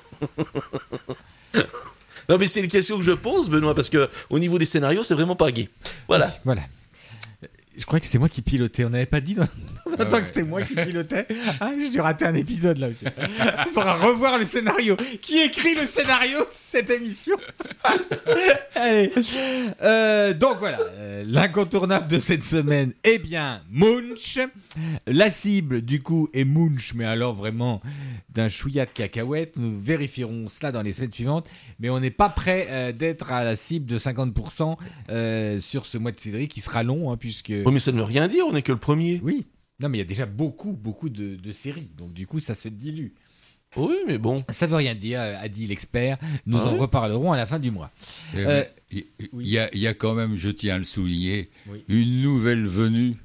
Non, 2.27 2.37
mais 2.39 2.47
c'est 2.47 2.61
une 2.61 2.69
question 2.69 2.97
que 2.97 3.03
je 3.03 3.11
pose, 3.11 3.49
Benoît, 3.49 3.75
parce 3.75 3.91
que 3.91 4.09
au 4.31 4.39
niveau 4.39 4.57
des 4.57 4.65
scénarios, 4.65 5.03
c'est 5.03 5.13
vraiment 5.13 5.35
pas 5.35 5.51
gay. 5.51 5.69
Voilà. 6.07 6.27
Voilà. 6.43 6.61
Je 7.77 7.85
crois 7.85 7.99
que 7.99 8.05
c'était 8.05 8.17
moi 8.17 8.29
qui 8.29 8.41
pilotais. 8.41 8.85
On 8.85 8.89
n'avait 8.89 9.05
pas 9.05 9.21
dit 9.21 9.35
dans, 9.35 9.43
dans 9.43 9.91
un 9.93 9.95
Ah 9.99 10.05
temps 10.05 10.15
ouais. 10.15 10.21
que 10.21 10.27
c'était 10.27 10.43
moi 10.43 10.61
qui 10.61 10.75
pilotais. 10.85 11.27
Ah, 11.59 11.71
j'ai 11.79 11.89
dû 11.89 11.99
rater 11.99 12.25
un 12.25 12.35
épisode 12.35 12.77
là 12.77 12.87
aussi. 12.89 13.05
Il 13.67 13.71
faudra 13.73 13.95
revoir 13.95 14.37
le 14.37 14.45
scénario. 14.45 14.95
Qui 15.21 15.41
écrit 15.41 15.75
le 15.75 15.85
scénario 15.85 16.39
de 16.39 16.47
cette 16.51 16.89
émission? 16.89 17.35
Allez. 18.75 19.11
Euh, 19.81 20.33
donc 20.33 20.59
voilà, 20.59 20.79
euh, 20.79 21.23
l'incontournable 21.27 22.07
de 22.07 22.19
cette 22.19 22.43
semaine, 22.43 22.93
eh 23.03 23.17
bien, 23.17 23.61
Munch. 23.71 24.39
La 25.07 25.31
cible, 25.31 25.81
du 25.81 26.01
coup, 26.01 26.29
est 26.33 26.45
Munch, 26.45 26.93
mais 26.95 27.05
alors 27.05 27.33
vraiment 27.35 27.81
d'un 28.29 28.47
chouïa 28.49 28.85
de 28.85 28.91
cacahuètes. 28.91 29.57
Nous 29.57 29.77
vérifierons 29.77 30.47
cela 30.49 30.71
dans 30.71 30.81
les 30.81 30.91
semaines 30.91 31.11
suivantes, 31.11 31.49
mais 31.79 31.89
on 31.89 31.99
n'est 31.99 32.11
pas 32.11 32.29
prêt 32.29 32.67
euh, 32.69 32.91
d'être 32.91 33.31
à 33.31 33.43
la 33.43 33.55
cible 33.55 33.85
de 33.85 33.97
50% 33.97 34.75
euh, 35.09 35.59
sur 35.59 35.85
ce 35.85 35.97
mois 35.97 36.11
de 36.11 36.19
février 36.19 36.47
qui 36.47 36.61
sera 36.61 36.83
long, 36.83 37.11
hein, 37.11 37.17
puisque. 37.17 37.53
Oui, 37.65 37.73
mais 37.73 37.79
ça 37.79 37.91
ne 37.91 37.97
veut 37.97 38.03
rien 38.03 38.27
dire, 38.27 38.45
on 38.47 38.53
n'est 38.53 38.61
que 38.61 38.71
le 38.71 38.77
premier. 38.77 39.19
Oui. 39.23 39.45
Non, 39.79 39.89
mais 39.89 39.97
il 39.97 40.01
y 40.01 40.03
a 40.03 40.07
déjà 40.07 40.25
beaucoup, 40.25 40.71
beaucoup 40.73 41.09
de, 41.09 41.35
de 41.35 41.51
séries, 41.51 41.89
donc 41.97 42.13
du 42.13 42.27
coup, 42.27 42.39
ça 42.39 42.55
se 42.55 42.67
dilue. 42.69 43.09
Oui, 43.75 43.95
mais 44.07 44.17
bon. 44.17 44.35
Ça 44.49 44.67
veut 44.67 44.75
rien 44.77 44.95
dire, 44.95 45.19
a 45.19 45.49
dit 45.49 45.67
l'expert. 45.67 46.17
Nous 46.45 46.57
Ah 46.57 46.67
en 46.69 46.77
reparlerons 46.77 47.33
à 47.33 47.37
la 47.37 47.45
fin 47.45 47.59
du 47.59 47.71
mois. 47.71 47.91
Eh, 48.33 48.37
Euh, 48.45 48.63
mais 48.93 49.05
Il 49.41 49.47
y, 49.47 49.57
a, 49.59 49.69
il 49.73 49.81
y 49.81 49.87
a 49.87 49.93
quand 49.93 50.13
même, 50.13 50.35
je 50.35 50.49
tiens 50.49 50.75
à 50.75 50.77
le 50.77 50.85
souligner, 50.85 51.49
Oui. 51.67 51.83
une 51.89 52.21
nouvelle 52.21 52.65
venue 52.65 53.17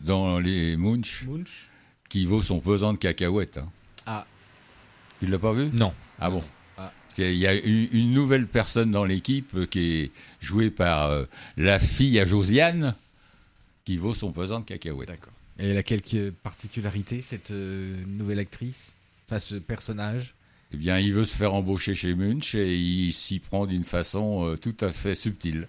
dans 0.00 0.38
les 0.38 0.76
Munch 0.78 1.26
Munch 1.28 1.68
qui 2.08 2.24
vaut 2.24 2.40
son 2.40 2.60
pesant 2.60 2.94
de 2.94 2.98
cacahuètes. 2.98 3.58
hein. 3.58 3.70
Ah. 4.06 4.26
Tu 5.20 5.26
l'as 5.26 5.38
pas 5.38 5.52
vu? 5.52 5.68
Non. 5.74 5.92
Ah 6.20 6.30
bon 6.30 6.42
Ah. 6.78 6.90
Il 7.18 7.34
y 7.34 7.46
a 7.46 7.52
une, 7.54 7.88
une 7.92 8.12
nouvelle 8.14 8.46
personne 8.46 8.90
dans 8.90 9.04
l'équipe 9.04 9.50
euh, 9.56 9.66
qui 9.66 9.80
est 9.80 10.10
jouée 10.40 10.70
par 10.70 11.10
euh, 11.10 11.24
la 11.58 11.78
fille 11.78 12.18
à 12.18 12.24
Josiane 12.24 12.94
qui 13.88 13.96
vaut 13.96 14.12
son 14.12 14.32
pesant 14.32 14.60
de 14.60 14.66
cacahuètes. 14.66 15.08
D'accord. 15.08 15.32
Et 15.58 15.68
elle 15.70 15.78
a 15.78 15.82
quelques 15.82 16.30
particularités, 16.42 17.22
cette 17.22 17.52
euh, 17.52 17.96
nouvelle 18.06 18.38
actrice 18.38 18.92
Enfin, 19.26 19.38
ce 19.38 19.54
personnage? 19.54 20.34
Eh 20.74 20.76
bien, 20.76 20.98
il 20.98 21.14
veut 21.14 21.24
se 21.24 21.34
faire 21.34 21.54
embaucher 21.54 21.94
chez 21.94 22.14
Munch 22.14 22.54
et 22.54 22.76
il 22.76 23.14
s'y 23.14 23.38
prend 23.38 23.64
d'une 23.64 23.84
façon 23.84 24.44
euh, 24.46 24.56
tout 24.56 24.76
à 24.82 24.90
fait 24.90 25.14
subtile. 25.14 25.68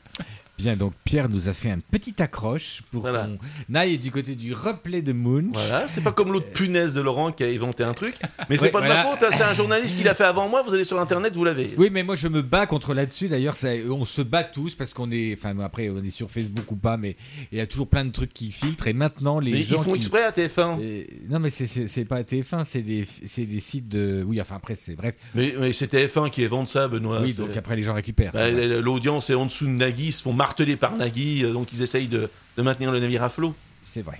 Bien, 0.57 0.75
donc 0.75 0.91
Pierre 1.05 1.29
nous 1.29 1.47
a 1.47 1.53
fait 1.53 1.71
un 1.71 1.79
petit 1.79 2.21
accroche 2.21 2.81
pour 2.91 3.03
Voilà. 3.03 3.29
qu'on 3.67 3.73
aille 3.75 3.97
du 3.97 4.11
côté 4.11 4.35
du 4.35 4.53
replay 4.53 5.01
de 5.01 5.13
Munch. 5.13 5.53
Voilà, 5.53 5.87
c'est 5.87 6.01
pas 6.01 6.11
comme 6.11 6.33
l'autre 6.33 6.51
punaise 6.51 6.93
de 6.93 6.99
Laurent 6.99 7.31
qui 7.31 7.45
a 7.45 7.47
inventé 7.47 7.85
un 7.85 7.93
truc. 7.93 8.15
Mais 8.49 8.57
c'est 8.57 8.63
Ouais, 8.63 8.71
pas 8.71 8.81
de 8.81 8.85
voilà. 8.87 9.03
ma 9.03 9.09
faute, 9.11 9.23
hein, 9.23 9.29
c'est 9.31 9.43
un 9.43 9.53
journaliste 9.53 9.97
qui 9.97 10.03
l'a 10.03 10.13
fait 10.15 10.23
avant 10.23 10.49
moi. 10.49 10.63
Vous 10.63 10.73
allez 10.73 10.83
sur 10.83 10.99
internet, 10.99 11.35
vous 11.35 11.43
l'avez. 11.43 11.69
Oui, 11.77 11.89
mais 11.91 12.03
moi 12.03 12.15
je 12.15 12.27
me 12.27 12.41
bats 12.41 12.65
contre 12.65 12.93
là-dessus. 12.93 13.27
D'ailleurs, 13.27 13.55
on 13.91 14.05
se 14.05 14.21
bat 14.21 14.43
tous 14.43 14.75
parce 14.75 14.93
qu'on 14.93 15.11
est, 15.11 15.33
enfin 15.37 15.57
après 15.59 15.89
on 15.89 16.03
est 16.03 16.09
sur 16.09 16.29
Facebook 16.31 16.71
ou 16.71 16.75
pas, 16.75 16.97
mais 16.97 17.15
il 17.51 17.57
y 17.57 17.61
a 17.61 17.67
toujours 17.67 17.87
plein 17.87 18.05
de 18.05 18.11
trucs 18.11 18.33
qui 18.33 18.51
filtrent. 18.51 18.87
Et 18.87 18.93
maintenant 18.93 19.39
les 19.39 19.51
Mais 19.51 19.59
ils 19.59 19.65
gens 19.65 19.83
font 19.83 19.91
qui- 19.91 19.97
exprès 19.97 20.23
à 20.23 20.31
TF1. 20.31 20.79
Euh, 20.81 21.03
non, 21.29 21.39
mais 21.39 21.49
c'est- 21.49 22.05
pas 22.05 22.23
TF1, 22.23 22.63
c'est 22.65 22.81
des, 22.81 23.05
des 23.37 23.59
sites 23.59 23.87
de. 23.89 24.23
Oui, 24.27 24.41
enfin 24.41 24.55
après 24.55 24.75
c'est 24.75 24.95
bref. 24.95 25.15
Mais, 25.35 25.53
mais 25.59 25.73
c'est 25.73 25.93
TF1 25.93 26.29
qui 26.29 26.43
invente 26.43 26.69
ça, 26.69 26.87
Benoît. 26.87 27.21
oui, 27.21 27.33
donc 27.33 27.55
après 27.55 27.75
les 27.75 27.83
gens 27.83 27.93
récupèrent. 27.93 28.31
Bah. 28.33 28.49
L'audience 28.49 29.29
est 29.29 29.35
en 29.35 29.45
dessous 29.45 29.65
de 29.65 29.71
Nagui, 29.71 30.07
ils 30.07 30.11
se 30.11 30.23
font 30.23 30.33
marteler 30.33 30.75
par 30.75 30.95
Nagui, 30.95 31.43
euh, 31.43 31.53
donc 31.53 31.71
ils 31.71 31.81
essayent 31.81 32.07
de, 32.07 32.29
de 32.57 32.61
maintenir 32.63 32.91
le 32.91 32.99
navire 32.99 33.23
à 33.23 33.29
flot. 33.29 33.53
C'est 33.81 34.01
vrai. 34.01 34.19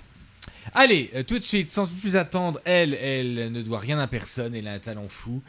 Allez, 0.74 1.10
euh, 1.14 1.22
tout 1.22 1.38
de 1.38 1.44
suite, 1.44 1.72
sans 1.72 1.86
plus 1.86 2.16
attendre, 2.16 2.60
elle, 2.64 2.94
elle 2.94 3.52
ne 3.52 3.62
doit 3.62 3.78
rien 3.80 3.98
à 3.98 4.06
personne, 4.06 4.54
elle 4.54 4.68
a 4.68 4.72
un 4.72 4.78
talent 4.78 5.08
fou. 5.08 5.42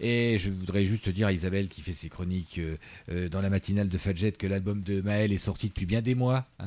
Et 0.00 0.38
je 0.38 0.50
voudrais 0.50 0.84
juste 0.84 1.08
dire 1.08 1.26
à 1.26 1.32
Isabelle 1.32 1.68
qui 1.68 1.82
fait 1.82 1.92
ses 1.92 2.08
chroniques 2.08 2.58
euh, 2.58 2.76
euh, 3.10 3.28
dans 3.28 3.40
la 3.40 3.50
matinale 3.50 3.88
de 3.88 3.98
Fadjet 3.98 4.30
que 4.30 4.46
l'album 4.46 4.80
de 4.82 5.00
Maël 5.00 5.32
est 5.32 5.38
sorti 5.38 5.68
depuis 5.68 5.86
bien 5.86 6.02
des 6.02 6.14
mois. 6.14 6.46
hein. 6.60 6.66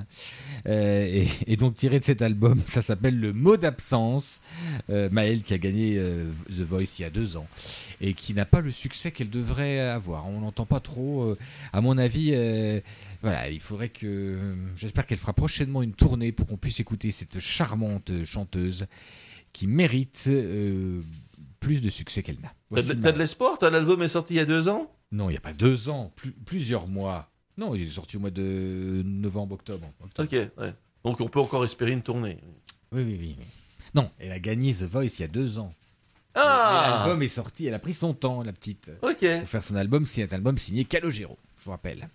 Et, 0.66 1.56
donc 1.56 1.76
tiré 1.76 2.00
de 2.00 2.04
cet 2.04 2.22
album, 2.22 2.62
ça 2.68 2.82
s'appelle 2.82 3.18
Le 3.20 3.32
mot 3.32 3.56
d'absence. 3.56 4.42
Euh, 4.90 5.10
Maël 5.12 5.44
qui 5.44 5.54
a 5.54 5.58
gagné 5.58 6.02
The 6.50 6.62
Voice 6.62 6.96
il 7.00 7.04
y 7.04 7.06
a 7.06 7.10
deux 7.10 7.38
ans 7.38 7.48
et 8.02 8.14
qui 8.14 8.34
n'a 8.34 8.46
pas 8.46 8.62
le 8.62 8.72
succès 8.72 9.12
qu'elle 9.12 9.30
devrait 9.30 9.80
avoir. 9.80 10.28
On 10.28 10.42
n'entend 10.42 10.66
pas 10.66 10.80
trop. 10.80 11.36
à 11.72 11.82
mon 11.82 11.98
avis, 11.98 12.34
voilà, 13.22 13.50
il 13.50 13.60
faudrait 13.60 13.90
que. 13.90 14.38
J'espère 14.76 15.06
qu'elle 15.06 15.18
fera 15.20 15.34
prochainement 15.34 15.82
une 15.84 15.94
tournée 15.94 16.32
pour 16.32 16.48
qu'on 16.48 16.58
puisse 16.58 16.80
écouter 16.80 17.12
cette 17.12 17.40
charmante 17.40 18.12
chanteuse 18.26 18.88
qui 19.54 19.68
mérite 19.68 20.26
euh, 20.28 21.02
plus 21.60 21.82
de 21.82 21.90
succès 21.90 22.24
qu'elle 22.24 22.40
n'a. 22.42 22.54
T'as 22.74 22.82
de, 22.82 22.94
ma- 23.02 23.12
de 23.12 23.18
l'espoir 23.20 23.58
l'album 23.62 24.02
est 24.02 24.08
sorti 24.08 24.34
il 24.34 24.38
y 24.38 24.40
a 24.40 24.46
deux 24.46 24.68
ans? 24.70 24.92
Non, 25.12 25.30
il 25.30 25.34
n'y 25.34 25.38
a 25.38 25.42
pas 25.42 25.54
deux 25.54 25.90
ans, 25.90 26.12
plus- 26.16 26.32
plusieurs 26.32 26.88
mois. 26.88 27.30
Non, 27.58 27.76
il 27.76 27.82
est 27.82 27.86
sorti 27.86 28.16
au 28.18 28.22
mois 28.22 28.32
de 28.32 29.02
novembre, 29.06 29.56
octobre. 29.56 29.86
octobre. 30.02 30.30
Ok, 30.32 30.50
ouais. 30.58 30.74
Donc 31.04 31.20
on 31.20 31.28
peut 31.28 31.40
encore 31.42 31.66
espérer 31.66 31.92
une 31.92 32.02
tournée. 32.02 32.38
Oui, 32.94 33.04
oui, 33.04 33.18
oui, 33.20 33.36
oui. 33.38 33.46
Non, 33.94 34.10
elle 34.20 34.32
a 34.32 34.40
gagné 34.40 34.74
The 34.74 34.84
Voice 34.84 35.18
il 35.18 35.22
y 35.22 35.24
a 35.24 35.28
deux 35.28 35.60
ans. 35.60 35.74
Ah 36.34 37.04
L'album 37.04 37.22
est 37.24 37.28
sorti, 37.28 37.66
elle 37.66 37.74
a 37.74 37.80
pris 37.80 37.94
son 37.94 38.14
temps, 38.14 38.42
la 38.42 38.54
petite. 38.54 38.90
Ok. 39.02 39.20
Pour 39.40 39.50
faire 39.50 39.64
son 39.64 39.76
album, 39.76 40.06
c'est 40.06 40.32
un 40.32 40.36
album 40.36 40.58
signé 40.58 40.86
Calogero, 40.86 41.38
je 41.60 41.66
vous 41.66 41.72
rappelle. 41.72 42.08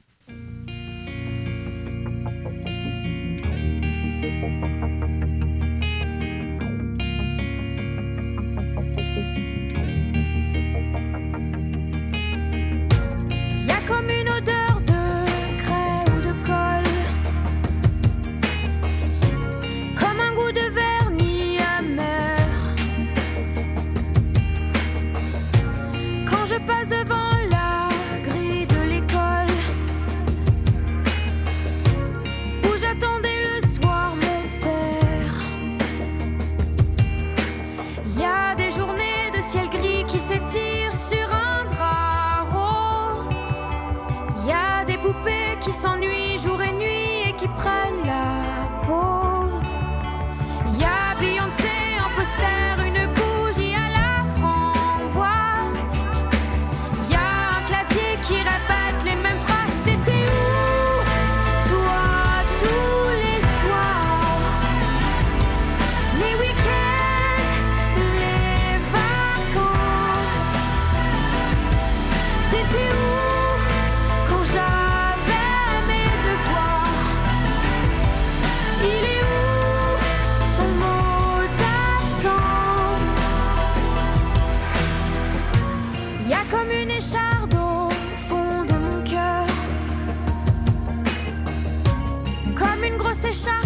Écharpe 93.37 93.66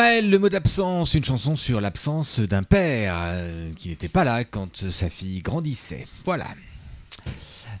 Maël, 0.00 0.30
le 0.30 0.38
mot 0.38 0.48
d'absence, 0.48 1.12
une 1.12 1.24
chanson 1.24 1.56
sur 1.56 1.78
l'absence 1.78 2.40
d'un 2.40 2.62
père 2.62 3.16
euh, 3.20 3.70
qui 3.76 3.90
n'était 3.90 4.08
pas 4.08 4.24
là 4.24 4.44
quand 4.44 4.88
sa 4.88 5.10
fille 5.10 5.42
grandissait. 5.42 6.06
Voilà. 6.24 6.46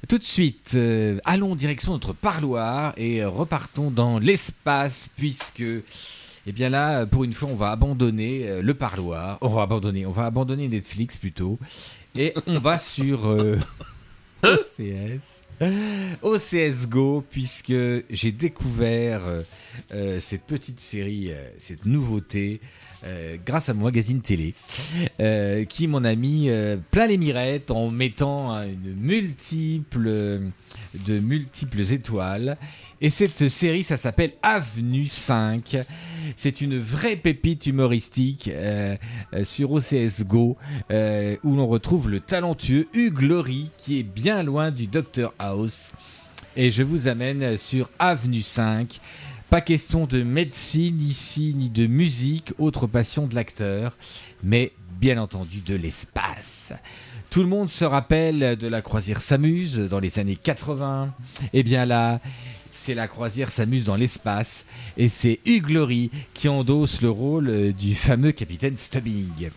Tout 0.06 0.18
de 0.18 0.24
suite, 0.24 0.72
euh, 0.74 1.18
allons 1.24 1.52
en 1.52 1.56
direction 1.56 1.92
de 1.92 1.96
notre 1.96 2.12
parloir 2.12 2.92
et 2.98 3.24
repartons 3.24 3.90
dans 3.90 4.18
l'espace 4.18 5.08
puisque, 5.16 5.62
eh 5.62 6.52
bien 6.52 6.68
là, 6.68 7.06
pour 7.06 7.24
une 7.24 7.32
fois, 7.32 7.48
on 7.48 7.56
va 7.56 7.70
abandonner 7.70 8.46
euh, 8.50 8.60
le 8.60 8.74
parloir. 8.74 9.38
On 9.40 9.48
va 9.48 9.62
abandonner, 9.62 10.04
on 10.04 10.12
va 10.12 10.26
abandonner 10.26 10.68
Netflix 10.68 11.16
plutôt 11.16 11.58
et 12.18 12.34
on 12.46 12.58
va 12.58 12.76
sur 12.76 13.30
euh, 13.30 13.58
OCS. 14.44 15.42
OCS 16.22 16.88
Go, 16.88 17.22
puisque 17.28 17.74
j'ai 18.10 18.32
découvert 18.32 19.20
euh, 19.26 19.42
euh, 19.92 20.20
cette 20.20 20.44
petite 20.44 20.80
série, 20.80 21.32
euh, 21.32 21.50
cette 21.58 21.86
nouveauté, 21.86 22.60
grâce 23.46 23.70
à 23.70 23.74
mon 23.74 23.84
magazine 23.84 24.20
télé, 24.20 24.52
qui 25.70 25.88
m'en 25.88 26.04
a 26.04 26.14
mis 26.14 26.50
plein 26.90 27.06
les 27.06 27.16
mirettes 27.16 27.70
en 27.70 27.90
mettant 27.90 28.60
une 28.60 28.94
multiple, 28.94 30.02
de 31.06 31.18
multiples 31.18 31.80
étoiles. 31.92 32.58
Et 33.00 33.08
cette 33.08 33.48
série, 33.48 33.84
ça 33.84 33.96
s'appelle 33.96 34.32
Avenue 34.42 35.06
5. 35.06 35.78
C'est 36.36 36.60
une 36.60 36.78
vraie 36.78 37.16
pépite 37.16 37.66
humoristique 37.66 38.48
euh, 38.52 38.96
euh, 39.34 39.44
sur 39.44 39.72
OCS 39.72 40.24
Go, 40.24 40.56
euh, 40.90 41.36
où 41.44 41.56
l'on 41.56 41.66
retrouve 41.66 42.08
le 42.08 42.20
talentueux 42.20 42.88
Hugh 42.94 43.22
Laurie, 43.22 43.70
qui 43.78 43.98
est 43.98 44.04
bien 44.04 44.42
loin 44.42 44.70
du 44.70 44.86
Dr 44.86 45.32
House. 45.38 45.92
Et 46.56 46.70
je 46.70 46.82
vous 46.82 47.08
amène 47.08 47.56
sur 47.56 47.88
Avenue 47.98 48.42
5. 48.42 49.00
Pas 49.48 49.60
question 49.60 50.06
de 50.06 50.22
médecine 50.22 51.00
ici, 51.00 51.54
ni 51.56 51.70
de 51.70 51.86
musique, 51.86 52.52
autre 52.58 52.86
passion 52.86 53.26
de 53.26 53.34
l'acteur, 53.34 53.96
mais 54.42 54.72
bien 55.00 55.18
entendu 55.18 55.60
de 55.60 55.74
l'espace. 55.74 56.72
Tout 57.30 57.42
le 57.42 57.48
monde 57.48 57.68
se 57.68 57.84
rappelle 57.84 58.56
de 58.56 58.68
la 58.68 58.82
croisière 58.82 59.20
s'amuse 59.20 59.78
dans 59.78 60.00
les 60.00 60.18
années 60.18 60.36
80. 60.36 61.14
Et 61.52 61.62
bien 61.62 61.86
là, 61.86 62.20
c'est 62.70 62.94
la 62.94 63.08
croisière 63.08 63.50
s'amuse 63.50 63.84
dans 63.84 63.96
l'espace 63.96 64.66
et 64.96 65.08
c'est 65.08 65.40
Hugh 65.44 65.70
Laurie 65.70 66.10
qui 66.34 66.48
endosse 66.48 67.02
le 67.02 67.10
rôle 67.10 67.48
euh, 67.48 67.72
du 67.72 67.94
fameux 67.94 68.32
capitaine 68.32 68.76
Stubbing. 68.76 69.50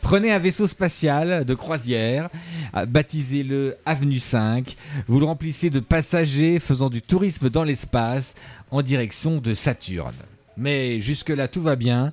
Prenez 0.00 0.32
un 0.32 0.38
vaisseau 0.38 0.66
spatial 0.66 1.44
de 1.44 1.54
croisière, 1.54 2.28
euh, 2.76 2.86
baptisez-le 2.86 3.76
Avenue 3.86 4.18
5, 4.18 4.76
vous 5.08 5.20
le 5.20 5.26
remplissez 5.26 5.70
de 5.70 5.80
passagers 5.80 6.58
faisant 6.58 6.90
du 6.90 7.02
tourisme 7.02 7.50
dans 7.50 7.64
l'espace 7.64 8.34
en 8.70 8.82
direction 8.82 9.38
de 9.38 9.54
Saturne. 9.54 10.14
Mais 10.56 11.00
jusque-là 11.00 11.48
tout 11.48 11.62
va 11.62 11.76
bien 11.76 12.12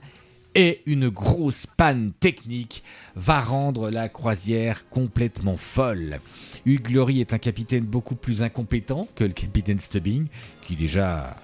et 0.58 0.82
une 0.88 1.10
grosse 1.10 1.68
panne 1.68 2.12
technique 2.20 2.84
va 3.16 3.40
rendre 3.40 3.92
la 3.92 4.10
croisière 4.10 4.90
complètement 4.90 5.56
folle. 5.56 6.20
Hugh 6.66 6.90
Laurie 6.90 7.22
est 7.22 7.34
un 7.34 7.38
capitaine 7.38 7.86
beaucoup 7.86 8.16
plus 8.16 8.42
incompétent 8.42 9.08
que 9.16 9.24
le 9.24 9.34
capitaine 9.34 9.78
Stubbing, 9.78 10.26
qui 10.64 10.76
déjà 10.76 11.36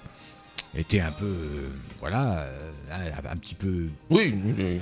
était 0.78 1.00
un 1.00 1.12
peu, 1.12 1.26
euh, 1.26 1.70
voilà, 2.00 2.40
euh, 2.40 2.70
un, 2.92 3.32
un 3.32 3.36
petit 3.38 3.56
peu, 3.56 3.88
Oui, 4.10 4.34
euh, 4.60 4.78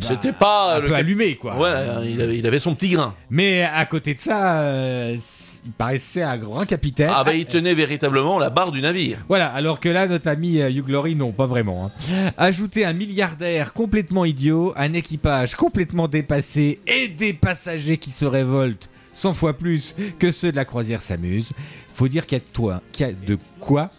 c'était 0.00 0.32
pas 0.32 0.74
un 0.76 0.78
le 0.78 0.82
peu 0.84 0.88
cap- 0.90 0.98
allumé 0.98 1.36
quoi. 1.36 1.56
Ouais, 1.58 2.08
il 2.10 2.20
avait, 2.20 2.38
il 2.38 2.46
avait 2.46 2.58
son 2.58 2.74
petit 2.74 2.90
grain. 2.90 3.14
Mais 3.30 3.62
à 3.62 3.84
côté 3.86 4.14
de 4.14 4.18
ça, 4.18 4.60
euh, 4.62 5.16
il 5.64 5.72
paraissait 5.72 6.22
un 6.22 6.36
grand 6.38 6.64
capitaine. 6.66 7.10
Ah 7.12 7.24
bah 7.24 7.34
il 7.34 7.46
tenait 7.46 7.74
véritablement 7.74 8.38
la 8.38 8.50
barre 8.50 8.72
du 8.72 8.80
navire. 8.80 9.18
Voilà, 9.28 9.46
alors 9.48 9.80
que 9.80 9.88
là, 9.88 10.06
notre 10.06 10.28
ami 10.28 10.58
Hugh 10.58 10.88
Laurie, 10.88 11.14
non, 11.14 11.32
pas 11.32 11.46
vraiment. 11.46 11.86
hein. 12.12 12.32
Ajouter 12.38 12.84
un 12.84 12.92
milliardaire 12.92 13.72
complètement 13.72 14.24
idiot, 14.24 14.72
un 14.76 14.92
équipage 14.94 15.54
complètement 15.54 16.08
dépassé 16.08 16.80
et 16.86 17.08
des 17.08 17.32
passagers 17.34 17.98
qui 17.98 18.10
se 18.10 18.24
révoltent 18.24 18.88
100 19.12 19.34
fois 19.34 19.56
plus 19.58 19.94
que 20.18 20.30
ceux 20.30 20.50
de 20.52 20.56
la 20.56 20.64
croisière 20.64 21.02
s'amuse. 21.02 21.50
Faut 21.94 22.08
dire 22.08 22.24
qu'il 22.26 22.38
y 22.38 22.40
a 22.40 22.44
de 22.44 22.50
toi, 22.50 22.80
qu'il 22.92 23.06
y 23.06 23.10
a 23.10 23.12
de 23.12 23.36
quoi 23.60 23.90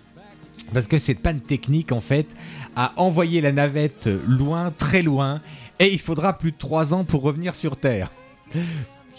parce 0.73 0.87
que 0.87 0.97
cette 0.97 1.19
panne 1.19 1.39
technique, 1.39 1.91
en 1.91 2.01
fait, 2.01 2.35
a 2.75 2.93
envoyé 2.97 3.41
la 3.41 3.51
navette 3.51 4.09
loin, 4.27 4.71
très 4.77 5.01
loin, 5.01 5.41
et 5.79 5.91
il 5.91 5.99
faudra 5.99 6.33
plus 6.33 6.51
de 6.51 6.57
3 6.57 6.93
ans 6.93 7.03
pour 7.03 7.21
revenir 7.21 7.55
sur 7.55 7.77
Terre. 7.77 8.11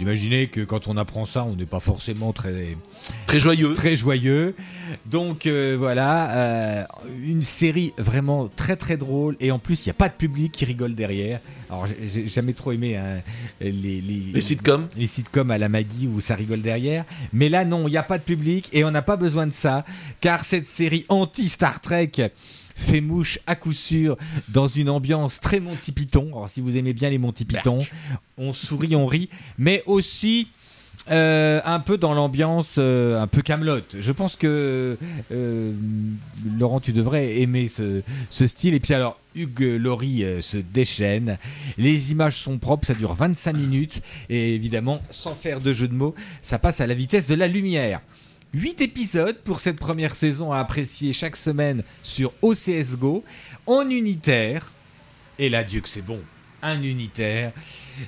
Imaginez 0.00 0.48
que 0.48 0.60
quand 0.60 0.88
on 0.88 0.96
apprend 0.96 1.24
ça, 1.24 1.44
on 1.44 1.54
n'est 1.54 1.66
pas 1.66 1.78
forcément 1.80 2.32
très, 2.32 2.76
Très 3.26 3.38
joyeux. 3.38 3.72
très 3.74 3.94
joyeux. 3.94 4.54
Donc 5.06 5.46
euh, 5.46 5.76
voilà, 5.78 6.30
euh, 6.36 6.84
une 7.22 7.42
série 7.42 7.92
vraiment 7.96 8.48
très 8.54 8.74
très 8.76 8.96
drôle, 8.96 9.36
et 9.40 9.50
en 9.52 9.58
plus, 9.60 9.80
il 9.80 9.88
n'y 9.88 9.90
a 9.90 9.94
pas 9.94 10.08
de 10.08 10.14
public 10.14 10.50
qui 10.52 10.64
rigole 10.64 10.94
derrière. 10.96 11.38
Alors 11.70 11.86
j'ai- 11.86 12.26
jamais 12.26 12.52
trop 12.54 12.72
aimé 12.72 12.96
hein, 12.96 13.20
les, 13.60 13.70
les, 13.72 14.00
Les 14.34 14.40
sitcoms. 14.40 14.88
les 14.96 15.06
sitcoms 15.06 15.50
à 15.52 15.58
la 15.58 15.68
Maggie 15.68 16.08
où 16.12 16.20
ça 16.20 16.34
rigole 16.34 16.60
derrière. 16.60 17.04
Mais 17.32 17.48
là, 17.48 17.64
non, 17.64 17.86
il 17.86 17.92
n'y 17.92 17.96
a 17.96 18.02
pas 18.02 18.18
de 18.18 18.24
public 18.24 18.68
et 18.72 18.84
on 18.84 18.90
n'a 18.90 19.02
pas 19.02 19.16
besoin 19.16 19.46
de 19.46 19.52
ça, 19.52 19.84
car 20.20 20.44
cette 20.44 20.66
série 20.68 21.06
anti-Star 21.08 21.80
Trek 21.80 22.10
fait 22.74 23.00
mouche 23.00 23.38
à 23.46 23.54
coup 23.56 23.72
sûr 23.72 24.16
dans 24.48 24.66
une 24.66 24.88
ambiance 24.88 25.40
très 25.40 25.60
Monty 25.60 25.92
Python. 25.92 26.28
Alors 26.32 26.48
si 26.48 26.60
vous 26.60 26.76
aimez 26.76 26.92
bien 26.92 27.10
les 27.10 27.18
Monty 27.18 27.44
Python, 27.44 27.78
on 28.38 28.52
sourit, 28.52 28.96
on 28.96 29.06
rit, 29.06 29.28
mais 29.58 29.82
aussi 29.86 30.48
Euh, 31.10 31.60
un 31.66 31.80
peu 31.80 31.98
dans 31.98 32.14
l'ambiance, 32.14 32.76
euh, 32.78 33.20
un 33.20 33.26
peu 33.26 33.42
camelote. 33.42 33.96
Je 34.00 34.10
pense 34.10 34.36
que 34.36 34.96
euh, 35.32 35.72
Laurent, 36.58 36.80
tu 36.80 36.92
devrais 36.92 37.40
aimer 37.40 37.68
ce, 37.68 38.00
ce 38.30 38.46
style. 38.46 38.72
Et 38.72 38.80
puis 38.80 38.94
alors, 38.94 39.20
Hugues 39.34 39.76
Laurie 39.78 40.24
se 40.40 40.56
déchaîne. 40.56 41.36
Les 41.76 42.12
images 42.12 42.36
sont 42.36 42.56
propres, 42.56 42.86
ça 42.86 42.94
dure 42.94 43.12
25 43.12 43.54
minutes. 43.54 44.02
Et 44.30 44.54
évidemment, 44.54 45.02
sans 45.10 45.34
faire 45.34 45.60
de 45.60 45.74
jeu 45.74 45.88
de 45.88 45.94
mots, 45.94 46.14
ça 46.40 46.58
passe 46.58 46.80
à 46.80 46.86
la 46.86 46.94
vitesse 46.94 47.26
de 47.26 47.34
la 47.34 47.48
lumière. 47.48 48.00
8 48.54 48.82
épisodes 48.82 49.36
pour 49.38 49.58
cette 49.58 49.80
première 49.80 50.14
saison 50.14 50.52
à 50.52 50.60
apprécier 50.60 51.12
chaque 51.12 51.34
semaine 51.34 51.82
sur 52.04 52.32
OCS 52.40 52.96
Go 52.96 53.24
en 53.66 53.90
unitaire. 53.90 54.70
Et 55.40 55.48
là, 55.48 55.64
Dieu 55.64 55.80
que 55.80 55.88
c'est 55.88 56.06
bon, 56.06 56.20
un 56.62 56.80
unitaire. 56.80 57.52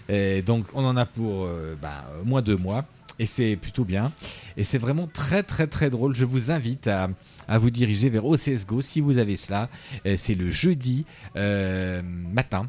Et 0.08 0.42
donc, 0.42 0.66
on 0.72 0.84
en 0.84 0.96
a 0.96 1.04
pour 1.04 1.46
euh, 1.46 1.76
bah, 1.82 2.08
moins 2.24 2.42
deux 2.42 2.56
mois. 2.56 2.84
Et 3.18 3.26
c'est 3.26 3.56
plutôt 3.56 3.84
bien. 3.84 4.12
Et 4.56 4.62
c'est 4.62 4.78
vraiment 4.78 5.08
très, 5.08 5.42
très, 5.42 5.66
très 5.66 5.90
drôle. 5.90 6.14
Je 6.14 6.24
vous 6.24 6.52
invite 6.52 6.86
à, 6.86 7.08
vous 7.48 7.70
diriger 7.70 8.08
vers 8.08 8.24
OCS 8.24 8.66
Go 8.68 8.82
si 8.82 9.00
vous 9.00 9.18
avez 9.18 9.34
cela. 9.34 9.68
C'est 10.16 10.34
le 10.34 10.52
jeudi 10.52 11.06
euh, 11.34 12.02
matin. 12.02 12.68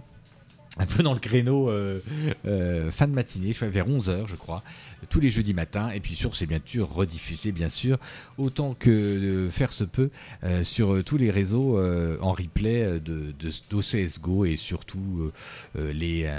Un 0.80 0.86
peu 0.86 1.02
dans 1.02 1.14
le 1.14 1.20
créneau 1.20 1.70
euh, 1.70 2.00
euh, 2.46 2.92
fin 2.92 3.08
de 3.08 3.14
matinée, 3.14 3.52
je 3.52 3.58
crois, 3.58 3.70
vers 3.70 3.88
11h, 3.88 4.28
je 4.28 4.36
crois, 4.36 4.64
tous 5.10 5.20
les 5.20 5.30
jeudis 5.30 5.54
matins. 5.54 5.90
Et 5.94 6.00
puis 6.00 6.16
sûr, 6.16 6.36
c'est 6.36 6.46
bien 6.46 6.60
sûr 6.66 6.90
rediffusé, 6.90 7.52
bien 7.52 7.70
sûr, 7.70 7.98
autant 8.38 8.74
que 8.74 9.50
faire 9.52 9.74
se 9.74 9.84
peut, 9.84 10.10
euh, 10.44 10.64
sur 10.64 10.94
euh, 10.94 11.04
tous 11.04 11.18
les 11.18 11.32
réseaux 11.32 11.78
euh, 11.78 12.18
en 12.22 12.32
replay 12.34 12.84
de, 13.00 13.34
de, 13.40 13.52
d'OCS 13.70 14.20
Go 14.22 14.46
et 14.46 14.56
surtout 14.56 15.32
les, 15.76 16.30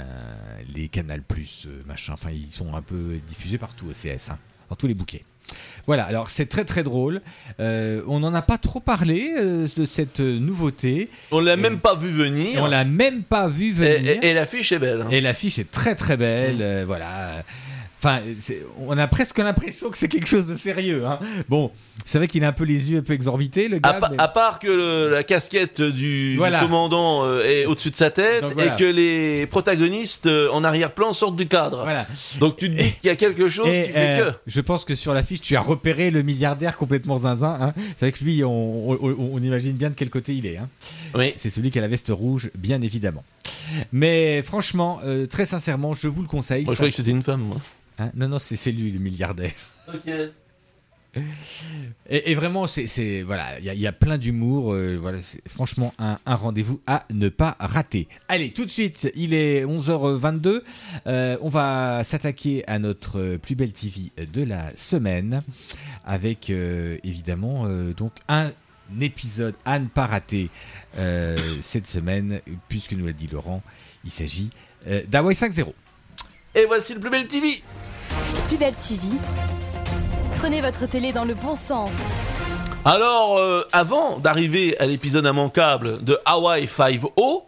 les 0.75 0.87
Canal 0.87 1.21
Plus, 1.21 1.67
machin. 1.87 2.13
Enfin, 2.13 2.31
ils 2.31 2.49
sont 2.51 2.73
un 2.75 2.81
peu 2.81 3.17
diffusés 3.27 3.57
partout, 3.57 3.87
OCS, 3.87 4.29
hein, 4.31 4.37
dans 4.69 4.75
tous 4.75 4.87
les 4.87 4.93
bouquets. 4.93 5.23
Voilà, 5.87 6.03
alors 6.03 6.29
c'est 6.29 6.45
très 6.45 6.63
très 6.63 6.83
drôle. 6.83 7.21
Euh, 7.59 8.03
on 8.07 8.19
n'en 8.19 8.35
a 8.35 8.43
pas 8.43 8.59
trop 8.59 8.79
parlé 8.79 9.33
euh, 9.39 9.67
de 9.75 9.85
cette 9.87 10.19
nouveauté. 10.19 11.09
On 11.31 11.39
l'a 11.39 11.57
même 11.57 11.79
pas 11.79 11.95
vu 11.95 12.09
venir. 12.11 12.61
On 12.61 12.67
l'a 12.67 12.83
même 12.83 13.23
pas 13.23 13.47
vu 13.47 13.69
Et, 13.69 13.71
venir. 13.71 14.19
et- 14.21 14.27
et 14.29 14.33
l'affiche 14.35 14.71
est 14.71 14.77
belle. 14.79 15.01
hein. 15.01 15.07
Et 15.09 15.21
l'affiche 15.21 15.57
est 15.57 15.71
très 15.71 15.95
très 15.95 16.17
belle, 16.17 16.57
euh, 16.61 16.83
voilà. 16.85 17.43
Enfin, 18.01 18.21
on 18.87 18.97
a 18.97 19.07
presque 19.07 19.37
l'impression 19.39 19.89
que 19.89 19.97
c'est 19.97 20.07
quelque 20.07 20.27
chose 20.27 20.47
de 20.47 20.55
sérieux. 20.55 21.05
Hein. 21.05 21.19
Bon, 21.49 21.69
c'est 22.05 22.17
vrai 22.17 22.29
qu'il 22.29 22.45
a 22.45 22.47
un 22.47 22.53
peu 22.53 22.63
les 22.63 22.91
yeux 22.93 22.99
un 22.99 23.01
peu 23.01 23.11
exorbités, 23.11 23.67
le 23.67 23.75
À, 23.83 23.91
gars. 23.91 23.93
pa- 23.99 24.09
mais- 24.09 24.17
à 24.19 24.27
part 24.29 24.59
que 24.59 24.67
le- 24.67 25.09
la 25.11 25.23
casquette 25.23 25.81
du, 25.81 26.31
du 26.31 26.37
Voilà. 26.37 26.61
commandant 26.61 27.25
euh, 27.25 27.43
est 27.43 27.65
au-dessus 27.65 27.91
de 27.91 27.97
sa 27.97 28.09
tête 28.09 28.41
Donc 28.41 28.53
voilà. 28.53 28.73
et 28.73 28.77
que 28.79 28.85
les 28.85 29.45
protagonistes 29.47 30.27
euh, 30.27 30.49
en 30.51 30.63
arrière-plan 30.63 31.11
sortent 31.11 31.35
du 31.35 31.45
cadre. 31.47 31.83
Voilà. 31.83 32.07
Donc 32.39 32.55
tu 32.55 32.71
te 32.71 32.75
dis 32.77 32.89
qu'il 33.01 33.07
y 33.07 33.09
a 33.09 33.17
quelque 33.17 33.49
chose 33.49 33.67
Et, 33.67 33.83
qui 33.83 33.89
fait 33.89 34.21
euh, 34.21 34.31
que. 34.31 34.37
Je 34.47 34.61
pense 34.61 34.85
que 34.85 34.95
sur 34.95 35.13
l'affiche, 35.13 35.41
tu 35.41 35.57
as 35.57 35.61
repéré 35.61 36.09
le 36.09 36.21
milliardaire 36.21 36.77
complètement 36.77 37.17
zinzin. 37.17 37.57
Hein. 37.59 37.73
C'est 37.97 38.05
vrai 38.05 38.11
que 38.17 38.23
lui, 38.23 38.45
on, 38.45 38.91
on- 38.91 39.29
on 39.33 39.43
imagine 39.43 39.73
bien 39.73 39.89
de 39.89 39.95
quel 39.95 40.09
côté 40.09 40.33
il 40.33 40.45
est. 40.45 40.55
Hein. 40.57 40.69
Oui. 41.15 41.33
C'est 41.35 41.49
celui 41.49 41.69
qui 41.69 41.77
a 41.79 41.81
la 41.81 41.89
veste 41.89 42.11
rouge, 42.15 42.49
bien 42.57 42.81
évidemment. 42.81 43.25
Mais 43.91 44.41
franchement, 44.43 44.99
euh, 45.03 45.25
très 45.25 45.45
sincèrement, 45.45 45.93
je 45.93 46.07
vous 46.07 46.21
le 46.21 46.27
conseille. 46.27 46.63
Moi, 46.65 46.73
je 46.73 46.75
Ça- 46.75 46.81
croyais 46.81 46.91
que 46.91 46.97
c'était 46.97 47.11
une 47.11 47.23
femme, 47.23 47.41
moi. 47.41 47.57
Hein 47.99 48.11
non, 48.15 48.27
non, 48.29 48.39
c'est 48.39 48.71
lui 48.71 48.91
le 48.91 48.99
milliardaire. 48.99 49.51
Ok. 49.93 50.11
Et, 52.07 52.31
et 52.31 52.35
vraiment, 52.35 52.67
c'est 52.67 53.23
voilà, 53.23 53.57
il 53.59 53.65
y, 53.65 53.69
a- 53.69 53.73
il 53.73 53.79
y 53.79 53.87
a 53.87 53.91
plein 53.91 54.17
d'humour. 54.19 54.73
euh, 54.73 54.95
voilà, 54.95 55.19
c'est 55.21 55.41
franchement 55.49 55.91
un, 55.97 56.19
un 56.27 56.35
rendez-vous 56.35 56.79
à 56.85 57.03
ne 57.11 57.29
pas 57.29 57.57
rater. 57.59 58.07
Allez, 58.27 58.51
tout 58.51 58.63
de 58.63 58.69
suite, 58.69 59.09
il 59.15 59.33
est 59.33 59.65
11h22. 59.65 60.61
euh, 61.07 61.37
on 61.41 61.49
va 61.49 62.03
s'attaquer 62.03 62.63
à 62.67 62.77
notre 62.77 63.19
euh, 63.19 63.37
plus 63.39 63.55
belle 63.55 63.73
TV 63.73 64.11
de 64.31 64.43
la 64.43 64.71
semaine, 64.77 65.41
avec 66.05 66.51
euh, 66.51 66.97
évidemment 67.03 67.63
euh, 67.65 67.91
donc 67.93 68.11
un 68.27 68.51
épisode 69.01 69.55
à 69.65 69.79
ne 69.79 69.87
pas 69.87 70.07
rater 70.07 70.49
euh, 70.97 71.37
cette 71.61 71.87
semaine, 71.87 72.41
puisque 72.67 72.93
nous 72.93 73.05
l'a 73.05 73.13
dit 73.13 73.27
Laurent, 73.27 73.61
il 74.03 74.11
s'agit 74.11 74.49
euh, 74.87 75.01
d'Hawaii 75.07 75.35
5.0. 75.35 75.71
Et 76.55 76.65
voici 76.65 76.93
le 76.93 76.99
plus 76.99 77.09
bel 77.09 77.27
TV. 77.27 77.63
Plus 78.47 78.57
belle 78.57 78.75
TV. 78.75 79.07
Prenez 80.35 80.61
votre 80.61 80.87
télé 80.87 81.11
dans 81.11 81.25
le 81.25 81.35
bon 81.35 81.55
sens. 81.55 81.91
Alors, 82.85 83.37
euh, 83.37 83.67
avant 83.71 84.19
d'arriver 84.19 84.77
à 84.79 84.85
l'épisode 84.85 85.25
immanquable 85.25 86.03
de 86.03 86.17
Hawaii 86.25 86.65
5.0, 86.65 87.43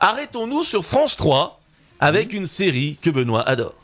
arrêtons-nous 0.00 0.64
sur 0.64 0.84
France 0.84 1.16
3 1.16 1.60
avec 1.98 2.32
une 2.32 2.46
série 2.46 2.98
que 3.00 3.10
Benoît 3.10 3.42
adore. 3.48 3.74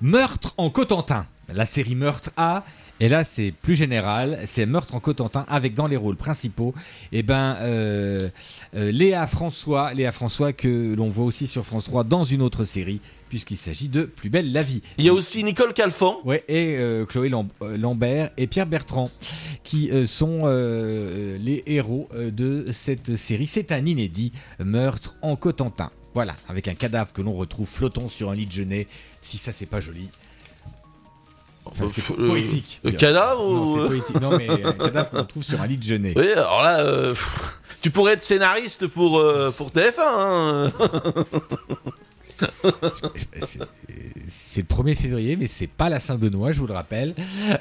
Meurtre 0.00 0.54
en 0.56 0.70
Cotentin. 0.70 1.26
La 1.48 1.64
série 1.64 1.94
Meurtre 1.94 2.30
A. 2.36 2.64
Et 3.02 3.08
là, 3.08 3.24
c'est 3.24 3.50
plus 3.62 3.74
général, 3.74 4.38
c'est 4.44 4.66
Meurtre 4.66 4.94
en 4.94 5.00
Cotentin 5.00 5.46
avec 5.48 5.72
dans 5.72 5.86
les 5.86 5.96
rôles 5.96 6.16
principaux, 6.16 6.74
eh 7.12 7.22
ben, 7.22 7.56
euh, 7.60 8.28
euh, 8.76 8.92
Léa 8.92 9.26
François, 9.26 9.94
Léa 9.94 10.12
François 10.12 10.52
que 10.52 10.94
l'on 10.94 11.08
voit 11.08 11.24
aussi 11.24 11.46
sur 11.46 11.64
France 11.64 11.84
3 11.84 12.04
dans 12.04 12.24
une 12.24 12.42
autre 12.42 12.64
série, 12.64 13.00
puisqu'il 13.30 13.56
s'agit 13.56 13.88
de 13.88 14.02
Plus 14.02 14.28
belle 14.28 14.52
la 14.52 14.62
vie. 14.62 14.82
Il 14.98 15.04
y 15.06 15.08
a 15.08 15.14
aussi 15.14 15.42
Nicole 15.42 15.72
Calfan. 15.72 16.20
Ouais, 16.24 16.44
et 16.46 16.76
euh, 16.76 17.06
Chloé 17.06 17.30
Lam- 17.30 17.48
Lambert 17.62 18.30
et 18.36 18.46
Pierre 18.46 18.66
Bertrand, 18.66 19.08
qui 19.64 19.90
sont 20.06 20.44
les 20.46 21.62
héros 21.66 22.08
de 22.14 22.66
cette 22.72 23.16
série. 23.16 23.46
C'est 23.46 23.72
un 23.72 23.84
inédit 23.86 24.32
Meurtre 24.58 25.16
en 25.22 25.36
Cotentin. 25.36 25.90
Voilà, 26.12 26.34
avec 26.48 26.66
un 26.66 26.74
cadavre 26.74 27.12
que 27.12 27.22
l'on 27.22 27.34
retrouve 27.34 27.68
flottant 27.68 28.08
sur 28.08 28.30
un 28.30 28.34
lit 28.34 28.46
de 28.46 28.52
genêt. 28.52 28.88
Si 29.22 29.38
ça, 29.38 29.52
c'est 29.52 29.66
pas 29.66 29.80
joli. 29.80 30.08
Enfin, 31.70 31.86
c'est 31.94 32.02
Euh, 32.18 32.26
poétique. 32.26 32.80
euh, 32.84 32.90
cadavre 32.92 33.42
Non, 33.42 33.62
ou- 33.62 33.82
c'est 33.82 33.86
poétique. 33.88 34.20
Non, 34.20 34.36
mais 34.36 34.48
un 34.64 34.72
cadavre 34.72 35.10
qu'on 35.10 35.24
trouve 35.24 35.42
sur 35.44 35.60
un 35.60 35.66
lit 35.66 35.76
de 35.76 35.82
genêt. 35.82 36.12
Oui, 36.16 36.30
alors 36.32 36.62
là, 36.62 36.80
euh, 36.80 37.14
tu 37.82 37.90
pourrais 37.90 38.14
être 38.14 38.22
scénariste 38.22 38.86
pour, 38.88 39.18
euh, 39.18 39.50
pour 39.52 39.70
TF1. 39.70 40.00
hein. 40.02 40.72
C'est- 44.26 44.60
le 44.60 44.66
1er 44.66 44.94
février, 44.94 45.36
mais 45.36 45.46
c'est 45.46 45.66
pas 45.66 45.88
la 45.88 45.98
Saint-Benoît, 46.00 46.52
je 46.52 46.58
vous 46.60 46.66
le 46.66 46.72
rappelle. 46.74 47.14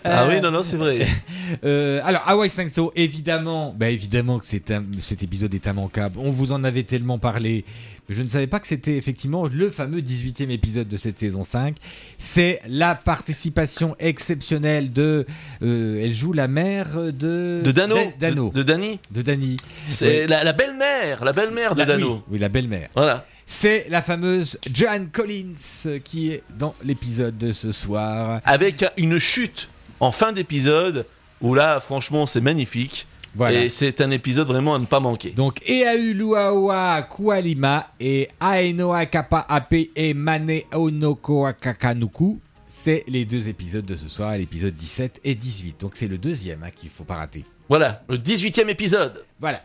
Ah 0.04 0.24
Euh, 0.24 0.30
oui, 0.30 0.42
non, 0.42 0.52
non, 0.52 0.64
c'est 0.64 0.78
vrai. 0.78 1.00
Euh, 1.64 2.00
alors, 2.06 2.22
Hawaii 2.28 2.50
5 2.50 2.70
So, 2.70 2.92
évidemment, 2.96 3.74
bah 3.76 3.90
évidemment 3.90 4.38
que 4.40 4.46
un- 4.72 4.84
cet 5.00 5.24
épisode 5.24 5.52
est 5.56 5.66
immanquable. 5.66 6.20
On 6.20 6.30
vous 6.30 6.52
en 6.52 6.64
avait 6.64 6.84
tellement 6.84 7.18
parlé. 7.18 7.66
Mais 8.08 8.16
je 8.16 8.22
ne 8.22 8.30
savais 8.30 8.46
pas 8.46 8.60
que 8.60 8.68
c'était 8.68 8.96
effectivement 8.98 9.48
le 9.52 9.70
fameux 9.72 10.02
18e 10.02 10.52
épisode 10.52 10.88
de 10.88 10.96
cette 10.98 11.18
saison 11.18 11.44
5. 11.44 11.76
C'est 12.20 12.60
la 12.68 12.94
participation 12.94 13.96
exceptionnelle 14.00 14.94
de. 14.94 15.26
euh, 15.64 16.04
elle 16.04 16.14
joue 16.14 16.34
la 16.34 16.48
mère 16.48 16.96
de. 17.12 17.62
De 17.64 17.72
Dano. 17.72 17.96
Da- 17.96 18.30
Dano. 18.30 18.50
De, 18.54 18.60
de 18.60 18.64
Dany. 18.64 19.00
De 19.12 19.22
Dany. 19.24 19.58
C'est 19.90 20.22
Oui. 20.24 20.28
la, 20.30 20.54
belle-mère, 20.54 21.24
la 21.26 21.34
belle-mère 21.34 21.74
de 21.74 21.80
La- 21.80 21.86
Dano. 21.86 22.14
oui, 22.16 22.22
oui, 22.34 22.40
la 22.40 22.50
belle-mère. 22.50 22.90
Voilà. 22.96 23.26
C'est 23.52 23.88
la 23.90 24.04
fameuse 24.04 24.60
Joanne 24.72 25.10
Collins 25.10 25.56
qui 26.04 26.34
est 26.34 26.44
dans 26.60 26.76
l'épisode 26.84 27.36
de 27.36 27.52
ce 27.52 27.72
soir. 27.72 28.42
Avec 28.46 28.86
une 28.96 29.18
chute 29.18 29.70
en 30.00 30.12
fin 30.12 30.32
d'épisode 30.34 31.08
où 31.42 31.56
là, 31.56 31.80
franchement, 31.80 32.28
c'est 32.28 32.42
magnifique. 32.42 33.08
Voilà. 33.34 33.64
Et 33.64 33.70
c'est 33.70 34.02
un 34.02 34.12
épisode 34.12 34.46
vraiment 34.46 34.76
à 34.76 34.78
ne 34.78 34.86
pas 34.86 35.00
manquer. 35.00 35.32
Donc, 35.32 35.62
Eau 35.68 36.14
Luawa 36.14 37.02
Kualima 37.10 37.88
et 38.00 38.30
Aenoa 38.40 39.08
Kappa 39.08 39.48
Ape 39.50 39.90
et 39.96 40.14
Mane 40.14 40.62
Onoko 40.72 41.48
Akakanuku. 41.48 42.40
C'est 42.68 43.04
les 43.08 43.26
deux 43.26 43.50
épisodes 43.50 43.84
de 43.86 43.96
ce 43.96 44.10
soir, 44.10 44.38
l'épisode 44.38 44.76
17 44.76 45.22
et 45.24 45.34
18. 45.34 45.82
Donc, 45.82 45.94
c'est 45.96 46.08
le 46.08 46.20
deuxième 46.20 46.62
hein, 46.62 46.70
qu'il 46.70 46.92
faut 46.92 47.04
pas 47.04 47.16
rater. 47.16 47.44
Voilà, 47.70 48.04
le 48.10 48.18
18e 48.18 48.68
épisode. 48.70 49.24
Voilà. 49.40 49.64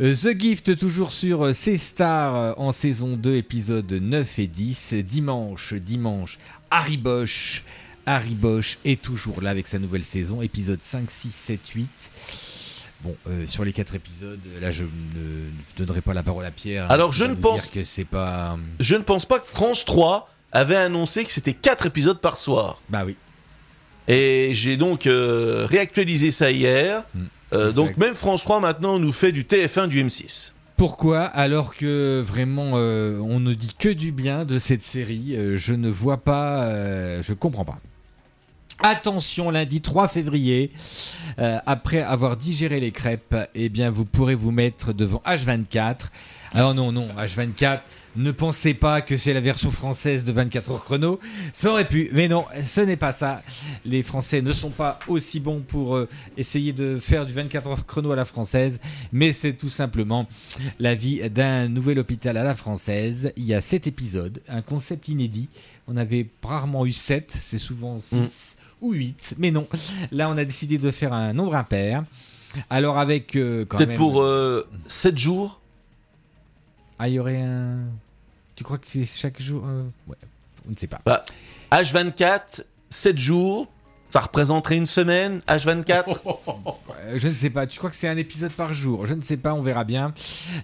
Euh, 0.00 0.14
The 0.14 0.38
Gift, 0.38 0.76
toujours 0.76 1.12
sur 1.12 1.44
euh, 1.46 1.52
C-Star 1.52 2.34
euh, 2.34 2.52
en 2.56 2.72
saison 2.72 3.16
2, 3.16 3.36
épisode 3.36 3.92
9 3.92 4.38
et 4.40 4.46
10. 4.48 4.94
Dimanche, 5.04 5.74
dimanche, 5.74 6.38
Harry 6.70 6.96
Bosch. 6.96 7.62
Harry 8.06 8.34
Bosch 8.34 8.78
est 8.84 9.00
toujours 9.00 9.40
là 9.40 9.50
avec 9.50 9.68
sa 9.68 9.78
nouvelle 9.78 10.02
saison, 10.02 10.42
épisode 10.42 10.82
5, 10.82 11.08
6, 11.08 11.30
7, 11.32 11.68
8. 11.68 11.88
Bon, 13.04 13.16
euh, 13.28 13.46
sur 13.46 13.64
les 13.64 13.72
quatre 13.72 13.94
épisodes, 13.94 14.40
là 14.60 14.70
je 14.72 14.84
ne 14.84 15.50
donnerai 15.76 16.00
pas 16.00 16.14
la 16.14 16.22
parole 16.24 16.44
à 16.44 16.50
Pierre. 16.50 16.84
hein, 16.84 16.88
Alors, 16.90 17.12
je 17.12 17.24
ne 17.24 17.34
pense- 17.34 17.68
que 17.68 17.84
c'est 17.84 18.04
pas. 18.04 18.56
Je 18.80 18.96
ne 18.96 19.02
pense 19.02 19.24
pas 19.26 19.38
que 19.38 19.46
France 19.46 19.84
3 19.84 20.28
avait 20.52 20.76
annoncé 20.76 21.24
que 21.24 21.30
c'était 21.32 21.54
4 21.54 21.86
épisodes 21.86 22.20
par 22.20 22.36
soir. 22.36 22.80
Bah 22.88 23.02
oui. 23.06 23.16
Et 24.08 24.50
j'ai 24.54 24.76
donc 24.76 25.06
euh, 25.06 25.66
réactualisé 25.68 26.30
ça 26.30 26.50
hier. 26.50 27.04
Euh, 27.54 27.68
Exact. 27.68 27.74
donc 27.74 27.96
même 27.98 28.14
France 28.14 28.42
3 28.42 28.60
maintenant 28.60 28.98
nous 28.98 29.12
fait 29.12 29.32
du 29.32 29.44
TF1 29.44 29.88
du 29.88 30.02
M6. 30.02 30.52
Pourquoi 30.76 31.22
alors 31.22 31.76
que 31.76 32.20
vraiment 32.20 32.72
euh, 32.74 33.18
on 33.18 33.38
ne 33.38 33.54
dit 33.54 33.74
que 33.78 33.88
du 33.88 34.10
bien 34.10 34.44
de 34.44 34.58
cette 34.58 34.82
série 34.82 35.36
euh, 35.36 35.54
Je 35.54 35.74
ne 35.74 35.88
vois 35.88 36.16
pas, 36.16 36.64
euh, 36.64 37.22
je 37.22 37.34
comprends 37.34 37.64
pas. 37.64 37.78
Attention, 38.84 39.50
lundi 39.50 39.80
3 39.80 40.08
février, 40.08 40.72
euh, 41.38 41.58
après 41.66 42.02
avoir 42.02 42.36
digéré 42.36 42.80
les 42.80 42.90
crêpes, 42.90 43.36
eh 43.54 43.68
bien 43.68 43.90
vous 43.90 44.04
pourrez 44.04 44.34
vous 44.34 44.50
mettre 44.50 44.92
devant 44.92 45.22
H24 45.24 46.08
Alors 46.52 46.74
non, 46.74 46.90
non, 46.90 47.06
H24, 47.16 47.78
ne 48.16 48.32
pensez 48.32 48.74
pas 48.74 49.00
que 49.00 49.16
c'est 49.16 49.34
la 49.34 49.40
version 49.40 49.70
française 49.70 50.24
de 50.24 50.32
24 50.32 50.72
heures 50.72 50.84
chrono. 50.84 51.20
Ça 51.52 51.70
aurait 51.70 51.86
pu, 51.86 52.10
mais 52.12 52.26
non, 52.26 52.44
ce 52.60 52.80
n'est 52.80 52.96
pas 52.96 53.12
ça. 53.12 53.40
Les 53.84 54.02
Français 54.02 54.42
ne 54.42 54.52
sont 54.52 54.70
pas 54.70 54.98
aussi 55.06 55.38
bons 55.38 55.60
pour 55.60 55.94
euh, 55.94 56.08
essayer 56.36 56.72
de 56.72 56.98
faire 56.98 57.24
du 57.24 57.32
24 57.32 57.68
heures 57.68 57.86
chrono 57.86 58.10
à 58.10 58.16
la 58.16 58.24
française, 58.24 58.80
mais 59.12 59.32
c'est 59.32 59.52
tout 59.52 59.68
simplement 59.68 60.26
la 60.80 60.96
vie 60.96 61.30
d'un 61.30 61.68
nouvel 61.68 62.00
hôpital 62.00 62.36
à 62.36 62.42
la 62.42 62.56
française. 62.56 63.32
Il 63.36 63.44
y 63.44 63.54
a 63.54 63.60
7 63.60 63.86
épisodes, 63.86 64.42
un 64.48 64.60
concept 64.60 65.06
inédit. 65.06 65.48
On 65.86 65.96
avait 65.96 66.26
rarement 66.42 66.84
eu 66.84 66.92
7, 66.92 67.30
c'est 67.30 67.58
souvent 67.58 68.00
6 68.00 68.56
ou 68.82 68.92
8, 68.92 69.36
mais 69.38 69.50
non. 69.50 69.66
Là, 70.10 70.28
on 70.28 70.36
a 70.36 70.44
décidé 70.44 70.76
de 70.76 70.90
faire 70.90 71.14
un 71.14 71.32
nombre 71.32 71.54
impair. 71.54 72.04
Alors 72.68 72.98
avec 72.98 73.34
euh, 73.34 73.64
quand 73.64 73.78
Peut-être 73.78 73.88
même... 73.90 73.98
pour 73.98 74.22
7 74.86 75.16
jours. 75.16 75.62
Ah, 76.98 77.08
il 77.08 77.14
y 77.14 77.18
aurait 77.18 77.40
un. 77.40 77.78
Tu 78.54 78.62
crois 78.62 78.78
que 78.78 78.86
c'est 78.86 79.04
chaque 79.04 79.42
jour 79.42 79.64
euh, 79.66 79.82
Ouais, 80.06 80.16
on 80.68 80.70
ne 80.70 80.76
sait 80.76 80.86
pas. 80.86 81.00
Bah, 81.04 81.24
H24, 81.72 82.62
7 82.90 83.18
jours. 83.18 83.66
Ça 84.12 84.20
représenterait 84.20 84.76
une 84.76 84.84
semaine, 84.86 85.40
H24. 85.48 86.04
Euh, 87.04 87.14
Je 87.18 87.26
ne 87.28 87.34
sais 87.34 87.50
pas. 87.50 87.66
Tu 87.66 87.78
crois 87.78 87.90
que 87.90 87.96
c'est 87.96 88.06
un 88.06 88.16
épisode 88.16 88.52
par 88.52 88.72
jour? 88.72 89.06
Je 89.06 89.14
ne 89.14 89.22
sais 89.22 89.36
pas. 89.36 89.54
On 89.54 89.62
verra 89.62 89.82
bien. 89.82 90.14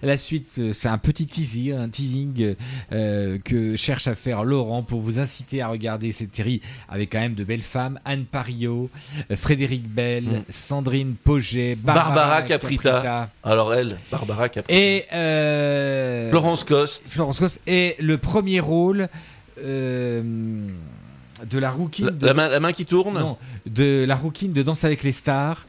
La 0.01 0.17
suite, 0.17 0.51
euh, 0.59 0.71
c'est 0.71 0.87
un 0.87 0.97
petit 0.97 1.27
teasing, 1.27 1.73
un 1.73 1.89
teasing 1.89 2.55
euh, 2.93 3.37
que 3.43 3.75
cherche 3.75 4.07
à 4.07 4.15
faire 4.15 4.45
Laurent 4.45 4.81
pour 4.81 5.01
vous 5.01 5.19
inciter 5.19 5.61
à 5.61 5.67
regarder 5.67 6.13
cette 6.13 6.33
série 6.33 6.61
avec 6.87 7.11
quand 7.11 7.19
même 7.19 7.33
de 7.33 7.43
belles 7.43 7.59
femmes 7.59 7.99
Anne 8.05 8.23
Pario, 8.23 8.89
Frédéric 9.35 9.85
Bell, 9.89 10.23
Mm. 10.23 10.43
Sandrine 10.49 11.15
Poget, 11.21 11.75
Barbara, 11.75 12.15
Barbara 12.15 12.41
Caprita. 12.43 13.29
Alors 13.43 13.73
elle, 13.73 13.89
Barbara 14.11 14.47
Caprita. 14.47 14.73
et 14.79 15.05
euh, 15.13 16.29
Florence 16.29 16.63
Coste. 16.63 17.03
Florence 17.09 17.39
Coste 17.39 17.59
et 17.67 17.95
le 17.99 18.17
premier 18.17 18.59
rôle 18.61 19.09
euh, 19.61 20.23
de 21.49 21.59
la 21.59 21.71
rouquine 21.71 22.05
La, 22.07 22.11
de, 22.11 22.25
la 22.27 22.33
main, 22.33 22.47
la 22.49 22.59
main 22.59 22.71
qui 22.73 22.85
tourne. 22.85 23.17
non, 23.19 23.37
de 23.65 24.05
la 24.07 24.15
rouquine 24.15 24.53
de 24.53 24.61
Danse 24.63 24.83
avec 24.83 25.03
les 25.03 25.11
stars. 25.11 25.65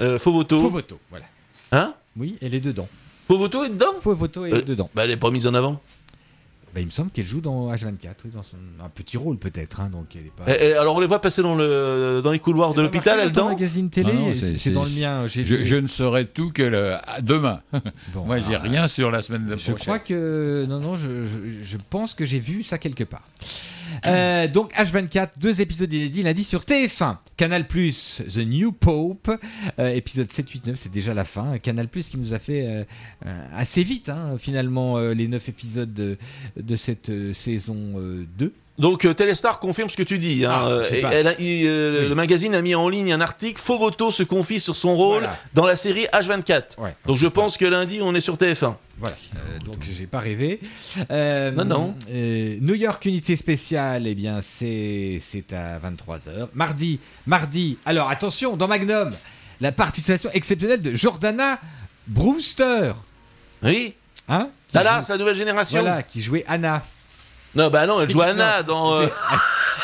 Euh, 0.00 0.18
Fovoto. 0.18 0.60
Fovoto, 0.60 0.98
voilà. 1.10 1.26
Hein? 1.72 1.94
Oui, 2.16 2.36
elle 2.42 2.54
est 2.54 2.60
dedans. 2.60 2.88
Fovoto 3.28 3.64
est 3.64 3.70
dedans? 3.70 3.94
Fovoto 4.00 4.44
est 4.44 4.52
Euh, 4.52 4.62
dedans. 4.62 4.90
Bah, 4.94 5.04
elle 5.04 5.10
est 5.12 5.16
pas 5.16 5.30
mise 5.30 5.46
en 5.46 5.54
avant. 5.54 5.80
Bah, 6.74 6.80
il 6.80 6.86
me 6.86 6.90
semble 6.90 7.10
qu'elle 7.12 7.26
joue 7.26 7.40
dans 7.40 7.72
H24, 7.72 8.14
oui, 8.24 8.30
dans 8.34 8.42
son, 8.42 8.56
un 8.84 8.88
petit 8.88 9.16
rôle 9.16 9.36
peut-être, 9.38 9.78
hein, 9.80 9.88
donc 9.90 10.06
elle 10.16 10.26
est 10.26 10.32
pas. 10.32 10.52
Et- 10.52 10.70
et 10.70 10.72
alors 10.72 10.96
on 10.96 11.00
les 11.00 11.06
voit 11.06 11.20
passer 11.20 11.40
dans, 11.40 11.54
le, 11.54 12.20
dans 12.24 12.32
les 12.32 12.40
couloirs 12.40 12.74
de 12.74 12.82
l'hôpital, 12.82 13.20
elle 13.22 13.30
danse? 13.30 13.50
magazine 13.52 13.88
télé, 13.90 14.10
Ah 14.12 14.34
c'est 14.34 14.70
dans 14.72 14.82
le 14.82 14.90
mien. 14.90 15.24
j'ai 15.28 15.44
Je, 15.46 15.54
fait- 15.54 15.64
je 15.64 15.76
ne 15.76 15.86
saurai 15.86 16.26
tout 16.26 16.50
que 16.50 16.64
le- 16.64 16.96
demain. 17.22 17.60
Bon, 18.12 18.24
Moi, 18.24 18.38
j'ai 18.40 18.56
ah, 18.56 18.58
rien 18.58 18.88
sur 18.88 19.12
la 19.12 19.22
semaine 19.22 19.46
de 19.46 19.56
Je 19.56 19.70
prochaine. 19.70 19.76
crois 19.76 20.00
que 20.00 20.66
non 20.68 20.80
non, 20.80 20.96
je, 20.96 21.22
je- 21.24 21.62
je 21.62 21.78
pense 21.90 22.12
que 22.12 22.24
j'ai 22.24 22.40
vu 22.40 22.64
ça 22.64 22.76
quelque 22.78 23.04
part. 23.04 23.22
Euh, 24.06 24.48
donc 24.48 24.72
H24, 24.74 25.30
deux 25.38 25.60
épisodes 25.60 25.92
inédits 25.92 26.22
lundi 26.22 26.44
sur 26.44 26.62
TF1, 26.62 27.16
Canal 27.36 27.66
The 27.66 28.38
New 28.38 28.72
Pope, 28.72 29.30
euh, 29.78 29.88
épisode 29.90 30.30
7, 30.30 30.48
8, 30.48 30.66
9, 30.66 30.76
c'est 30.76 30.92
déjà 30.92 31.14
la 31.14 31.24
fin. 31.24 31.58
Canal 31.58 31.88
qui 31.88 32.18
nous 32.18 32.34
a 32.34 32.38
fait 32.38 32.66
euh, 32.66 32.84
euh, 33.26 33.46
assez 33.54 33.82
vite 33.82 34.08
hein, 34.08 34.36
finalement 34.38 34.98
les 34.98 35.28
neuf 35.28 35.48
épisodes 35.48 35.92
de, 35.92 36.76
cette 36.76 37.32
saison 37.32 37.94
euh, 37.96 38.26
2. 38.38 38.52
Donc 38.76 39.04
euh, 39.04 39.14
Téléstar 39.14 39.60
confirme 39.60 39.88
ce 39.88 39.96
que 39.96 40.02
tu 40.02 40.18
dis. 40.18 40.44
hein. 40.44 40.50
Ah, 40.52 40.66
Euh, 40.66 40.82
je 40.82 40.88
sais 40.88 40.98
et 40.98 41.02
pas. 41.02 41.10
elle 41.14 41.28
a- 41.28 41.40
il, 41.40 41.64
euh, 41.66 42.02
Oui. 42.02 42.08
Le 42.08 42.14
magazine 42.16 42.54
a 42.56 42.60
mis 42.62 42.74
en 42.74 42.88
ligne 42.88 43.12
un 43.12 43.20
article. 43.20 43.60
Fovoto 43.60 44.10
se 44.10 44.24
confie 44.24 44.58
sur 44.58 44.74
son 44.74 44.96
rôle 44.96 45.20
Voilà. 45.22 45.38
dans 45.54 45.64
la 45.66 45.76
série 45.76 46.06
H24. 46.12 46.76
Ouais. 46.78 46.94
Donc 47.06 47.16
je 47.16 47.28
pense 47.28 47.56
que 47.56 47.64
lundi 47.66 48.00
on 48.02 48.12
est 48.16 48.20
sur 48.20 48.36
TF1. 48.36 48.76
Voilà, 48.98 49.16
euh, 49.36 49.58
donc 49.64 49.76
j'ai 49.82 50.06
pas 50.06 50.18
rêvé. 50.20 50.58
Euh, 51.10 51.52
Non, 51.52 51.64
non. 51.64 51.94
euh, 52.10 52.56
New 52.60 52.74
York 52.74 53.04
Unité 53.06 53.36
Spéciale, 53.36 54.06
eh 54.08 54.14
bien 54.16 54.40
c'est 54.40 55.18
c'est 55.20 55.52
à 55.52 55.78
23h. 55.78 56.48
Mardi, 56.54 56.98
mardi. 57.26 57.78
Alors 57.86 58.10
attention, 58.10 58.56
dans 58.56 58.66
Magnum, 58.68 59.10
la 59.60 59.70
participation 59.70 60.30
exceptionnelle 60.32 60.82
de 60.82 60.94
Jordana 60.94 61.58
Brewster. 62.08 62.92
Oui. 63.62 63.94
Hein 64.28 64.48
Dallas, 64.72 65.02
joue- 65.02 65.12
la 65.12 65.18
nouvelle 65.18 65.34
génération. 65.36 65.80
Voilà, 65.82 66.02
qui 66.02 66.20
jouait 66.20 66.44
Anna. 66.48 66.82
Non, 67.56 67.70
bah 67.70 67.86
non, 67.86 68.00
elle 68.00 68.10
joue 68.10 68.18
Non, 68.18 68.24
Anna 68.24 68.62
dans, 68.62 69.00
euh, 69.00 69.06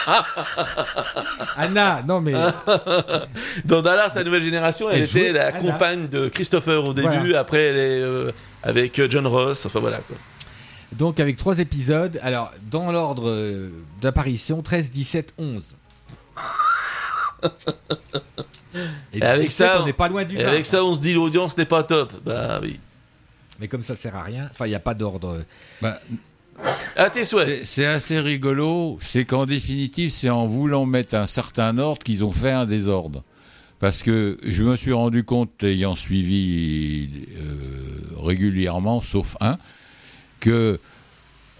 Anna, 1.57 2.03
non 2.07 2.21
mais 2.21 2.33
dans 3.65 3.83
Dallas, 3.83 4.13
la 4.15 4.25
nouvelle 4.25 4.43
génération. 4.43 4.91
Elle, 4.91 5.03
Elle 5.03 5.05
était 5.05 5.33
la 5.33 5.49
Anna. 5.49 5.59
compagne 5.59 6.09
de 6.09 6.29
Christopher 6.29 6.83
au 6.89 6.93
début. 6.93 7.09
Voilà. 7.09 7.41
Après, 7.41 7.63
elle 7.63 7.77
est 7.77 8.01
euh, 8.03 8.33
avec 8.63 8.99
euh, 8.99 9.09
John 9.11 9.27
Ross. 9.27 9.67
Enfin 9.67 9.81
voilà. 9.81 9.99
Quoi. 9.99 10.17
donc 10.93 11.21
avec 11.21 11.37
trois 11.37 11.59
épisodes. 11.59 12.19
Alors 12.23 12.51
dans 12.71 12.91
l'ordre 12.93 13.29
euh, 13.29 13.71
d'apparition 14.01 14.63
13, 14.63 14.91
17, 14.91 15.35
11. 15.39 15.77
Et, 19.15 19.23
avec 19.23 19.43
17, 19.47 19.51
ça, 19.51 19.83
on 19.83 19.87
n'est 19.87 19.93
pas 19.93 20.09
loin 20.09 20.25
du 20.25 20.39
Et 20.39 20.43
20. 20.43 20.49
avec 20.49 20.67
ça, 20.67 20.85
on 20.85 20.95
se 20.95 21.01
dit 21.01 21.15
l'audience 21.15 21.57
n'est 21.57 21.65
pas 21.65 21.83
top. 21.83 22.13
Bah 22.25 22.61
oui. 22.63 22.79
Mais 23.59 23.69
comme 23.69 23.83
ça 23.83 23.95
sert 23.97 24.17
à 24.17 24.23
rien, 24.23 24.49
enfin 24.51 24.67
il 24.67 24.71
n'y 24.71 24.75
a 24.75 24.81
pas 24.81 24.95
d'ordre. 24.95 25.39
Bah, 25.83 25.99
À 26.97 27.09
tes 27.11 27.25
souhaits. 27.25 27.65
c'est- 27.65 27.87
assez 27.87 28.21
rigolo. 28.21 28.97
C'est 29.01 29.25
qu'en 29.25 29.47
définitive, 29.47 30.11
c'est 30.11 30.29
en 30.31 30.47
voulant 30.47 30.85
mettre 30.87 31.15
un 31.15 31.27
certain 31.27 31.79
ordre 31.79 32.03
qu'ils 32.03 32.25
ont 32.25 32.33
fait 32.33 32.51
un 32.53 32.67
désordre. 32.67 33.23
Parce 33.79 34.03
que 34.03 34.37
je 34.45 34.63
me 34.63 34.77
suis 34.77 34.93
rendu 34.93 35.25
compte, 35.25 35.65
ayant 35.65 35.95
suivi 35.95 37.09
euh, 37.39 38.23
régulièrement, 38.23 39.01
sauf 39.01 39.37
un, 39.41 39.57
que 40.41 40.79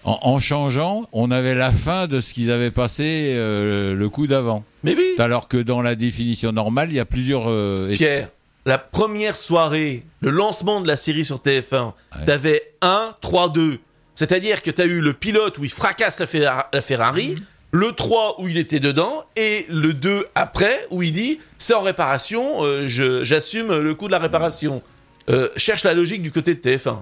en, 0.03 0.19
en 0.21 0.37
changeant, 0.39 1.07
on 1.13 1.31
avait 1.31 1.55
la 1.55 1.71
fin 1.71 2.05
de 2.07 2.19
ce 2.19 2.33
qu'ils 2.35 2.51
avaient 2.51 2.69
passé 2.71 3.33
euh, 3.35 3.95
le 3.95 4.09
coup 4.09 4.27
d'avant. 4.27 4.63
Mais 4.83 4.95
oui. 4.95 5.03
Alors 5.17 5.47
que 5.47 5.57
dans 5.57 5.81
la 5.81 5.95
définition 5.95 6.51
normale, 6.51 6.89
il 6.91 6.95
y 6.95 6.99
a 6.99 7.05
plusieurs. 7.05 7.45
euh, 7.47 7.91
Pierre, 7.95 8.29
la 8.67 8.77
première 8.77 9.35
soirée, 9.35 10.03
le 10.19 10.29
lancement 10.29 10.81
de 10.81 10.87
la 10.87 10.97
série 10.97 11.25
sur 11.25 11.37
TF1, 11.39 11.93
t'avais 12.27 12.61
1, 12.81 13.15
3, 13.21 13.49
2. 13.49 13.79
C'est-à-dire 14.15 14.61
que 14.61 14.71
t'as 14.71 14.85
eu 14.85 14.99
le 15.01 15.13
pilote 15.13 15.57
où 15.57 15.63
il 15.63 15.71
fracasse 15.71 16.19
la, 16.19 16.25
Ferra- 16.27 16.67
la 16.73 16.81
Ferrari, 16.81 17.35
le 17.71 17.91
3 17.93 18.41
où 18.41 18.47
il 18.49 18.57
était 18.57 18.79
dedans, 18.81 19.23
et 19.35 19.65
le 19.69 19.93
2 19.93 20.27
après 20.35 20.85
où 20.91 21.01
il 21.03 21.13
dit 21.13 21.39
c'est 21.57 21.73
en 21.73 21.81
réparation, 21.81 22.63
euh, 22.65 22.87
j'assume 23.23 23.73
le 23.79 23.93
coût 23.95 24.07
de 24.07 24.11
la 24.11 24.19
réparation. 24.19 24.81
Euh, 25.29 25.47
cherche 25.55 25.83
la 25.83 25.93
logique 25.93 26.21
du 26.23 26.31
côté 26.31 26.55
de 26.55 26.59
TF1. 26.59 26.97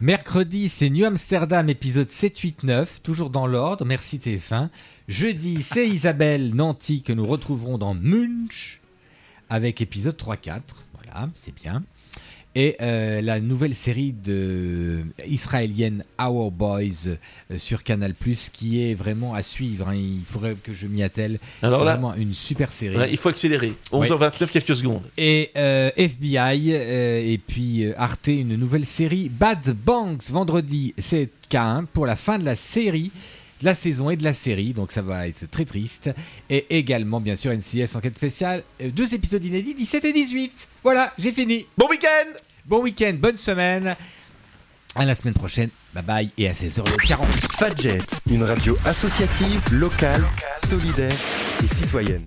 Mercredi, 0.00 0.68
c'est 0.68 0.90
New 0.90 1.06
Amsterdam, 1.06 1.68
épisode 1.70 2.10
7, 2.10 2.36
8, 2.38 2.62
9, 2.64 3.00
toujours 3.02 3.30
dans 3.30 3.46
l'ordre, 3.46 3.84
merci 3.84 4.18
TF1. 4.18 4.68
Jeudi, 5.08 5.62
c'est 5.62 5.86
Isabelle 5.88 6.54
Nanty 6.54 7.02
que 7.02 7.12
nous 7.12 7.26
retrouverons 7.26 7.78
dans 7.78 7.94
Munch, 7.94 8.80
avec 9.48 9.80
épisode 9.80 10.16
3, 10.16 10.36
4, 10.36 10.62
voilà, 10.94 11.28
c'est 11.34 11.54
bien. 11.54 11.84
Et 12.56 12.76
euh, 12.80 13.20
la 13.20 13.40
nouvelle 13.40 13.74
série 13.74 14.12
de 14.12 15.00
israélienne 15.26 16.04
Our 16.22 16.50
Boys 16.52 17.08
euh, 17.08 17.16
sur 17.58 17.82
Canal+, 17.82 18.14
qui 18.52 18.82
est 18.88 18.94
vraiment 18.94 19.34
à 19.34 19.42
suivre. 19.42 19.88
hein. 19.88 19.94
Il 19.96 20.22
faudrait 20.24 20.54
que 20.62 20.72
je 20.72 20.86
m'y 20.86 21.02
attelle. 21.02 21.38
Alors 21.62 21.80
c'est 21.80 21.84
là- 21.86 21.92
vraiment 21.96 22.14
une 22.14 22.32
super 22.32 22.70
série. 22.70 22.96
Ouais, 22.96 23.10
il 23.10 23.16
faut 23.16 23.28
accélérer. 23.28 23.72
11h29, 23.92 24.46
quelques 24.52 24.76
secondes. 24.76 25.02
Et 25.18 25.50
euh, 25.56 25.90
FBI, 25.96 26.70
et 26.72 27.40
puis 27.44 27.86
Arte, 27.96 28.28
une 28.28 28.56
nouvelle 28.56 28.84
série. 28.84 29.28
Bad 29.28 29.74
Banks, 29.84 30.30
vendredi, 30.30 30.94
c'est 30.96 31.28
K1 31.50 31.86
pour 31.92 32.06
la 32.06 32.16
fin 32.16 32.38
de 32.38 32.44
la 32.44 32.56
série, 32.56 33.10
de 33.64 33.70
la 33.70 33.74
saison 33.74 34.10
et 34.10 34.16
de 34.16 34.24
la 34.24 34.34
série. 34.34 34.74
Donc 34.74 34.92
ça 34.92 35.00
va 35.00 35.26
être 35.26 35.50
très 35.50 35.64
triste. 35.64 36.10
Et 36.50 36.76
également, 36.78 37.18
bien 37.20 37.34
sûr, 37.34 37.50
NCS 37.50 37.96
Enquête 37.96 38.14
spéciale. 38.16 38.62
euh, 38.82 38.90
deux 38.90 39.14
épisodes 39.14 39.42
inédits, 39.42 39.74
17 39.74 40.04
et 40.04 40.12
18. 40.12 40.68
Voilà, 40.82 41.10
j'ai 41.18 41.32
fini. 41.32 41.66
Bon 41.78 41.88
week-end 41.88 42.28
Bon 42.66 42.82
week-end, 42.82 43.14
bonne 43.18 43.36
semaine. 43.38 43.96
À 44.96 45.04
la 45.06 45.14
semaine 45.14 45.34
prochaine. 45.34 45.70
Bye 45.94 46.04
bye. 46.04 46.30
Et 46.36 46.46
à 46.46 46.52
16h40. 46.52 47.24
Fadjet, 47.58 48.00
une 48.30 48.44
radio 48.44 48.76
associative, 48.84 49.60
locale, 49.72 50.24
solidaire 50.62 51.16
et 51.62 51.74
citoyenne. 51.74 52.24